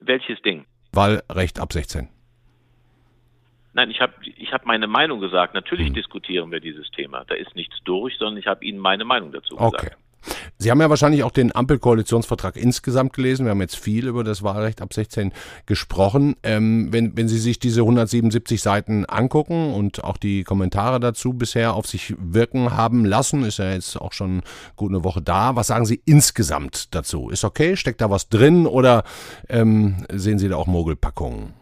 Welches 0.00 0.40
Ding? 0.42 0.64
Wahlrecht 0.92 1.60
ab 1.60 1.72
16. 1.72 2.08
Nein, 3.74 3.90
ich 3.90 4.00
habe 4.00 4.12
ich 4.22 4.52
hab 4.52 4.66
meine 4.66 4.86
Meinung 4.86 5.20
gesagt. 5.20 5.54
Natürlich 5.54 5.88
hm. 5.88 5.94
diskutieren 5.94 6.50
wir 6.50 6.60
dieses 6.60 6.90
Thema. 6.90 7.24
Da 7.26 7.34
ist 7.34 7.54
nichts 7.56 7.76
durch, 7.84 8.16
sondern 8.18 8.36
ich 8.36 8.46
habe 8.46 8.64
Ihnen 8.64 8.78
meine 8.78 9.04
Meinung 9.04 9.32
dazu 9.32 9.56
gesagt. 9.56 9.74
Okay. 9.74 9.90
Sie 10.58 10.70
haben 10.70 10.80
ja 10.80 10.90
wahrscheinlich 10.90 11.24
auch 11.24 11.30
den 11.30 11.54
Ampelkoalitionsvertrag 11.54 12.56
insgesamt 12.56 13.12
gelesen. 13.12 13.46
Wir 13.46 13.50
haben 13.50 13.60
jetzt 13.60 13.76
viel 13.76 14.06
über 14.06 14.24
das 14.24 14.42
Wahlrecht 14.42 14.80
ab 14.80 14.92
16 14.92 15.32
gesprochen. 15.66 16.36
Ähm, 16.42 16.88
wenn, 16.92 17.16
wenn 17.16 17.28
Sie 17.28 17.38
sich 17.38 17.58
diese 17.58 17.80
177 17.80 18.62
Seiten 18.62 19.04
angucken 19.06 19.74
und 19.74 20.04
auch 20.04 20.16
die 20.16 20.44
Kommentare 20.44 21.00
dazu 21.00 21.32
bisher 21.32 21.74
auf 21.74 21.86
sich 21.86 22.14
wirken 22.18 22.76
haben 22.76 23.04
lassen, 23.04 23.44
ist 23.44 23.58
ja 23.58 23.72
jetzt 23.72 24.00
auch 24.00 24.12
schon 24.12 24.42
gut 24.76 24.90
eine 24.90 25.04
Woche 25.04 25.22
da. 25.22 25.56
Was 25.56 25.68
sagen 25.68 25.86
Sie 25.86 26.00
insgesamt 26.04 26.94
dazu? 26.94 27.28
Ist 27.30 27.44
okay? 27.44 27.76
Steckt 27.76 28.00
da 28.00 28.10
was 28.10 28.28
drin 28.28 28.66
oder 28.66 29.04
ähm, 29.48 30.06
sehen 30.12 30.38
Sie 30.38 30.48
da 30.48 30.56
auch 30.56 30.66
Mogelpackungen? 30.66 31.61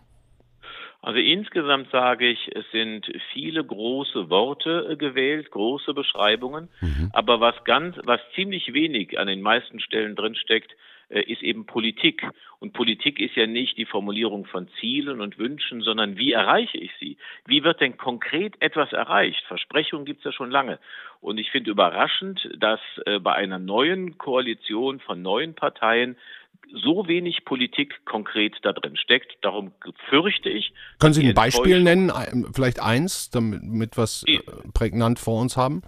Also 1.03 1.19
insgesamt 1.19 1.91
sage 1.91 2.29
ich, 2.29 2.51
es 2.55 2.65
sind 2.73 3.11
viele 3.33 3.65
große 3.65 4.29
Worte 4.29 4.89
äh, 4.91 4.97
gewählt, 4.97 5.51
große 5.51 5.95
Beschreibungen, 5.95 6.69
mhm. 6.81 7.11
aber 7.13 7.41
was 7.41 7.65
ganz, 7.65 7.97
was 8.05 8.21
ziemlich 8.35 8.73
wenig 8.75 9.19
an 9.19 9.27
den 9.27 9.41
meisten 9.41 9.81
Stellen 9.81 10.15
drinsteckt, 10.15 10.75
äh, 11.11 11.23
ist 11.23 11.43
eben 11.43 11.67
Politik. 11.67 12.23
Und 12.61 12.73
Politik 12.73 13.19
ist 13.19 13.35
ja 13.35 13.47
nicht 13.47 13.77
die 13.77 13.85
Formulierung 13.85 14.45
von 14.45 14.69
Zielen 14.79 15.21
und 15.21 15.39
Wünschen, 15.39 15.81
sondern 15.81 16.19
wie 16.19 16.33
erreiche 16.33 16.79
ich 16.79 16.93
sie? 17.01 17.17
Wie 17.47 17.65
wird 17.65 17.81
denn 17.81 17.97
konkret 17.97 18.55
etwas 18.61 18.93
erreicht? 18.93 19.43
Versprechungen 19.49 20.05
gibt 20.05 20.21
es 20.21 20.25
ja 20.27 20.33
schon 20.33 20.51
lange. 20.51 20.79
Und 21.21 21.39
ich 21.39 21.51
finde 21.51 21.71
überraschend, 21.71 22.49
dass 22.59 22.81
äh, 23.07 23.19
bei 23.19 23.35
einer 23.35 23.59
neuen 23.59 24.19
Koalition 24.19 25.01
von 25.01 25.21
neuen 25.21 25.55
Parteien 25.55 26.17
so 26.73 27.09
wenig 27.09 27.45
Politik 27.45 28.05
konkret 28.05 28.57
da 28.63 28.73
drin 28.73 28.97
steckt. 28.97 29.33
Darum 29.43 29.73
fürchte 30.09 30.49
ich. 30.49 30.73
Können 30.99 31.15
Sie 31.15 31.27
ein 31.27 31.35
Beispiel 31.35 31.83
nennen, 31.83 32.13
vielleicht 32.55 32.81
eins, 32.81 33.31
damit 33.31 33.97
wir 33.97 34.05
es 34.05 34.25
äh, 34.27 34.39
prägnant 34.73 35.19
vor 35.19 35.41
uns 35.41 35.57
haben? 35.57 35.83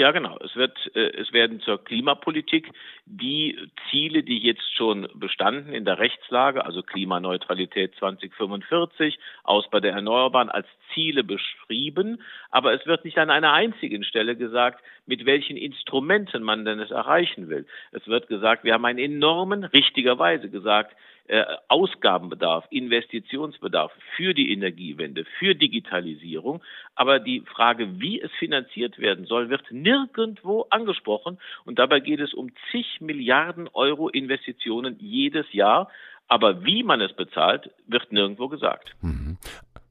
Ja, 0.00 0.12
genau. 0.12 0.38
Es 0.42 0.56
wird, 0.56 0.78
äh, 0.96 1.10
es 1.18 1.30
werden 1.34 1.60
zur 1.60 1.84
Klimapolitik 1.84 2.70
die 3.04 3.58
Ziele, 3.90 4.22
die 4.22 4.38
jetzt 4.38 4.74
schon 4.74 5.06
bestanden 5.12 5.74
in 5.74 5.84
der 5.84 5.98
Rechtslage, 5.98 6.64
also 6.64 6.82
Klimaneutralität 6.82 7.94
2045, 7.96 9.18
Ausbau 9.44 9.80
der 9.80 9.92
Erneuerbaren 9.92 10.48
als 10.48 10.66
Ziele 10.94 11.22
beschrieben. 11.22 12.22
Aber 12.50 12.72
es 12.72 12.86
wird 12.86 13.04
nicht 13.04 13.18
an 13.18 13.28
einer 13.28 13.52
einzigen 13.52 14.02
Stelle 14.02 14.36
gesagt, 14.36 14.82
mit 15.04 15.26
welchen 15.26 15.58
Instrumenten 15.58 16.42
man 16.44 16.64
denn 16.64 16.80
es 16.80 16.90
erreichen 16.90 17.50
will. 17.50 17.66
Es 17.92 18.06
wird 18.06 18.26
gesagt, 18.28 18.64
wir 18.64 18.72
haben 18.72 18.86
einen 18.86 18.98
enormen, 18.98 19.64
richtigerweise 19.64 20.48
gesagt, 20.48 20.96
Ausgabenbedarf, 21.68 22.64
Investitionsbedarf 22.70 23.92
für 24.16 24.34
die 24.34 24.52
Energiewende, 24.52 25.24
für 25.38 25.54
Digitalisierung. 25.54 26.62
Aber 26.94 27.20
die 27.20 27.42
Frage, 27.42 28.00
wie 28.00 28.20
es 28.20 28.30
finanziert 28.38 28.98
werden 28.98 29.26
soll, 29.26 29.48
wird 29.48 29.70
nirgendwo 29.70 30.66
angesprochen. 30.70 31.38
Und 31.64 31.78
dabei 31.78 32.00
geht 32.00 32.20
es 32.20 32.34
um 32.34 32.50
zig 32.70 33.00
Milliarden 33.00 33.68
Euro 33.72 34.08
Investitionen 34.08 34.96
jedes 34.98 35.46
Jahr. 35.52 35.88
Aber 36.26 36.64
wie 36.64 36.82
man 36.82 37.00
es 37.00 37.12
bezahlt, 37.12 37.70
wird 37.86 38.12
nirgendwo 38.12 38.48
gesagt. 38.48 38.94
Mhm. 39.00 39.38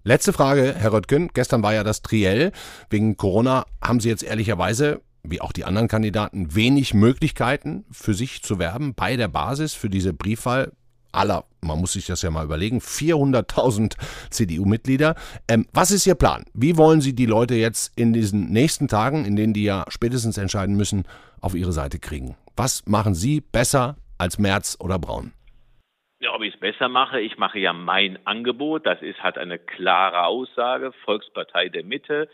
Letzte 0.04 0.34
Frage, 0.34 0.73
Herr 0.78 0.93
Röttgen. 0.93 1.30
Gestern 1.34 1.62
war 1.63 1.73
ja 1.73 1.84
das 1.84 2.02
Triell. 2.02 2.52
Wegen 2.89 3.17
Corona 3.17 3.65
haben 3.82 3.99
Sie 3.99 4.10
jetzt 4.10 4.23
ehrlicherweise 4.23 5.02
wie 5.23 5.41
auch 5.41 5.52
die 5.52 5.65
anderen 5.65 5.88
Kandidaten, 5.88 6.56
wenig 6.56 6.93
Möglichkeiten 6.93 7.86
für 7.91 8.13
sich 8.13 8.41
zu 8.41 8.58
werben 8.58 8.93
bei 8.95 9.17
der 9.17 9.28
Basis 9.28 9.73
für 9.73 9.89
diese 9.89 10.13
Briefwahl 10.13 10.71
aller, 11.12 11.45
man 11.62 11.80
muss 11.80 11.93
sich 11.93 12.06
das 12.06 12.22
ja 12.22 12.32
mal 12.32 12.45
überlegen, 12.45 12.80
400.000 12.80 13.95
CDU-Mitglieder. 14.30 15.15
Ähm, 15.48 15.65
was 15.74 15.91
ist 15.91 16.08
Ihr 16.08 16.15
Plan? 16.15 16.45
Wie 16.54 16.78
wollen 16.78 17.02
Sie 17.02 17.13
die 17.13 17.26
Leute 17.26 17.56
jetzt 17.56 17.98
in 17.98 18.13
diesen 18.13 18.50
nächsten 18.50 18.88
Tagen, 18.88 19.26
in 19.26 19.36
denen 19.36 19.54
die 19.54 19.63
ja 19.63 19.86
spätestens 19.89 20.38
entscheiden 20.38 20.76
müssen, 20.76 21.06
auf 21.41 21.56
Ihre 21.56 21.72
Seite 21.72 22.00
kriegen? 22.00 22.36
Was 22.56 22.86
machen 22.86 23.15
Sie 23.15 23.41
besser 23.41 23.98
als 24.17 24.38
Merz 24.38 24.78
oder 24.80 25.00
Braun? 25.00 25.32
Ja, 26.22 26.34
ob 26.36 26.41
ich 26.41 26.54
es 26.54 26.60
besser 26.60 26.89
mache, 26.89 27.22
ich 27.22 27.38
mache 27.38 27.60
ja 27.60 27.72
mein 27.72 28.19
Angebot. 28.28 28.86
Das 28.86 29.02
ist, 29.02 29.24
hat 29.24 29.38
eine 29.38 29.58
klare 29.58 30.26
Aussage. 30.26 30.91
Volkspartei 31.06 31.69
der 31.69 31.86
Mitte. 31.86 32.28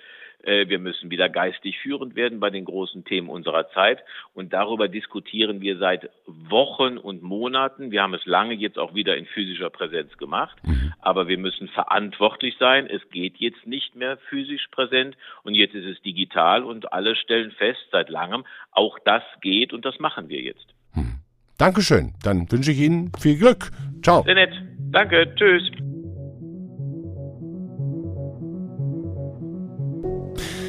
Äh, 0.45 0.69
wir 0.69 0.79
müssen 0.79 1.09
wieder 1.09 1.29
geistig 1.29 1.79
führend 1.79 2.15
werden 2.15 2.39
bei 2.39 2.49
den 2.49 2.65
großen 2.65 3.03
Themen 3.05 3.29
unserer 3.29 3.69
Zeit. 3.71 3.99
Und 4.33 4.53
darüber 4.53 4.87
diskutieren 4.87 5.61
wir 5.61 5.77
seit 5.77 6.09
Wochen 6.25 6.97
und 6.97 7.23
Monaten. 7.23 7.91
Wir 7.91 8.03
haben 8.03 8.13
es 8.13 8.25
lange 8.25 8.53
jetzt 8.53 8.77
auch 8.77 8.93
wieder 8.93 9.17
in 9.17 9.25
physischer 9.25 9.69
Präsenz 9.69 10.17
gemacht. 10.17 10.57
Mhm. 10.63 10.93
Aber 10.99 11.27
wir 11.27 11.37
müssen 11.37 11.67
verantwortlich 11.67 12.55
sein. 12.59 12.87
Es 12.87 13.01
geht 13.09 13.37
jetzt 13.37 13.65
nicht 13.65 13.95
mehr 13.95 14.17
physisch 14.29 14.67
präsent 14.71 15.17
und 15.43 15.55
jetzt 15.55 15.75
ist 15.75 15.85
es 15.85 16.01
digital 16.01 16.63
und 16.63 16.93
alle 16.93 17.15
stellen 17.15 17.51
fest 17.51 17.85
seit 17.91 18.09
langem, 18.09 18.45
auch 18.71 18.99
das 19.05 19.23
geht 19.41 19.73
und 19.73 19.85
das 19.85 19.99
machen 19.99 20.29
wir 20.29 20.41
jetzt. 20.41 20.67
Mhm. 20.93 21.19
Dankeschön. 21.57 22.13
Dann 22.23 22.51
wünsche 22.51 22.71
ich 22.71 22.79
Ihnen 22.79 23.11
viel 23.19 23.37
Glück. 23.37 23.71
Ciao. 24.03 24.23
Sehr 24.23 24.35
nett. 24.35 24.53
Danke. 24.91 25.33
Tschüss. 25.35 25.71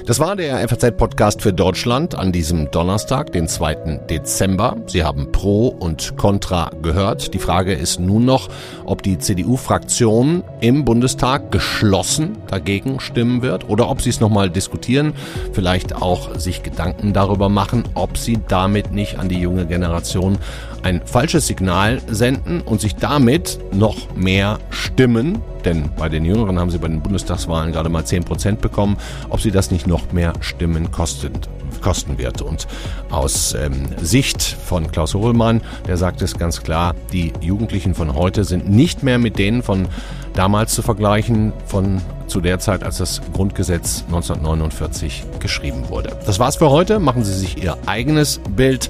Das 0.06 0.20
war 0.20 0.36
der 0.36 0.68
FAZ-Podcast 0.68 1.42
für 1.42 1.52
Deutschland 1.52 2.14
an 2.14 2.30
diesem 2.30 2.70
Donnerstag, 2.70 3.32
den 3.32 3.48
2. 3.48 4.02
Dezember. 4.08 4.76
Sie 4.86 5.02
haben 5.02 5.32
Pro 5.32 5.66
und 5.66 6.16
Contra 6.16 6.70
gehört. 6.80 7.34
Die 7.34 7.40
Frage 7.40 7.72
ist 7.72 7.98
nun 7.98 8.24
noch, 8.24 8.48
ob 8.84 9.02
die 9.02 9.18
CDU-Fraktion 9.18 10.44
im 10.60 10.84
Bundestag 10.84 11.50
geschlossen 11.50 12.38
dagegen 12.46 13.00
stimmen 13.00 13.42
wird 13.42 13.68
oder 13.68 13.90
ob 13.90 14.00
sie 14.00 14.10
es 14.10 14.20
nochmal 14.20 14.48
diskutieren, 14.48 15.12
vielleicht 15.52 15.96
auch 15.96 16.38
sich 16.38 16.62
Gedanken 16.62 17.12
darüber 17.12 17.48
machen, 17.48 17.82
ob 17.94 18.16
sie 18.16 18.38
damit 18.46 18.92
nicht 18.92 19.18
an 19.18 19.28
die 19.28 19.40
junge 19.40 19.66
Generation 19.66 20.38
ein 20.86 21.00
falsches 21.04 21.48
Signal 21.48 22.00
senden 22.06 22.60
und 22.60 22.80
sich 22.80 22.94
damit 22.94 23.58
noch 23.72 24.14
mehr 24.14 24.60
Stimmen, 24.70 25.42
denn 25.64 25.90
bei 25.98 26.08
den 26.08 26.24
Jüngeren 26.24 26.60
haben 26.60 26.70
sie 26.70 26.78
bei 26.78 26.86
den 26.86 27.00
Bundestagswahlen 27.00 27.72
gerade 27.72 27.88
mal 27.88 28.04
10 28.04 28.22
Prozent 28.22 28.60
bekommen, 28.60 28.96
ob 29.28 29.40
sie 29.40 29.50
das 29.50 29.72
nicht 29.72 29.88
noch 29.88 30.12
mehr 30.12 30.32
Stimmen 30.38 30.92
kosten, 30.92 31.32
kosten 31.80 32.18
wird. 32.18 32.40
Und 32.40 32.68
aus 33.10 33.52
ähm, 33.54 33.86
Sicht 34.00 34.42
von 34.42 34.92
Klaus 34.92 35.14
Hohlmann, 35.14 35.60
der 35.88 35.96
sagt 35.96 36.22
es 36.22 36.38
ganz 36.38 36.62
klar, 36.62 36.94
die 37.12 37.32
Jugendlichen 37.40 37.96
von 37.96 38.14
heute 38.14 38.44
sind 38.44 38.70
nicht 38.70 39.02
mehr 39.02 39.18
mit 39.18 39.40
denen 39.40 39.64
von 39.64 39.88
damals 40.34 40.72
zu 40.72 40.82
vergleichen, 40.82 41.52
von 41.66 42.00
zu 42.28 42.40
der 42.40 42.60
Zeit, 42.60 42.84
als 42.84 42.98
das 42.98 43.22
Grundgesetz 43.32 44.04
1949 44.06 45.24
geschrieben 45.40 45.88
wurde. 45.88 46.16
Das 46.26 46.38
war's 46.38 46.54
für 46.54 46.70
heute. 46.70 47.00
Machen 47.00 47.24
Sie 47.24 47.34
sich 47.34 47.60
Ihr 47.60 47.76
eigenes 47.86 48.40
Bild. 48.54 48.88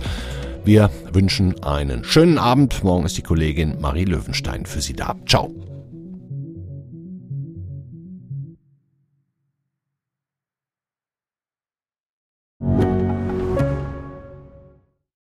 Wir 0.66 0.90
wünschen 1.12 1.62
einen 1.62 2.02
schönen 2.02 2.38
Abend. 2.38 2.82
Morgen 2.82 3.06
ist 3.06 3.16
die 3.16 3.22
Kollegin 3.22 3.80
Marie 3.80 4.04
Löwenstein 4.04 4.66
für 4.66 4.80
Sie 4.80 4.94
da. 4.94 5.14
Ciao. 5.24 5.54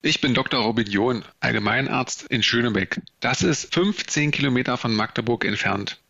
Ich 0.03 0.21
bin 0.21 0.35
Dr. 0.35 0.61
Robin 0.61 0.85
John, 0.85 1.25
Allgemeinarzt 1.39 2.27
in 2.29 2.43
Schönebeck. 2.43 3.01
Das 3.19 3.41
ist 3.41 3.73
15 3.73 4.29
Kilometer 4.29 4.77
von 4.77 4.93
Magdeburg 4.93 5.43
entfernt 5.43 6.00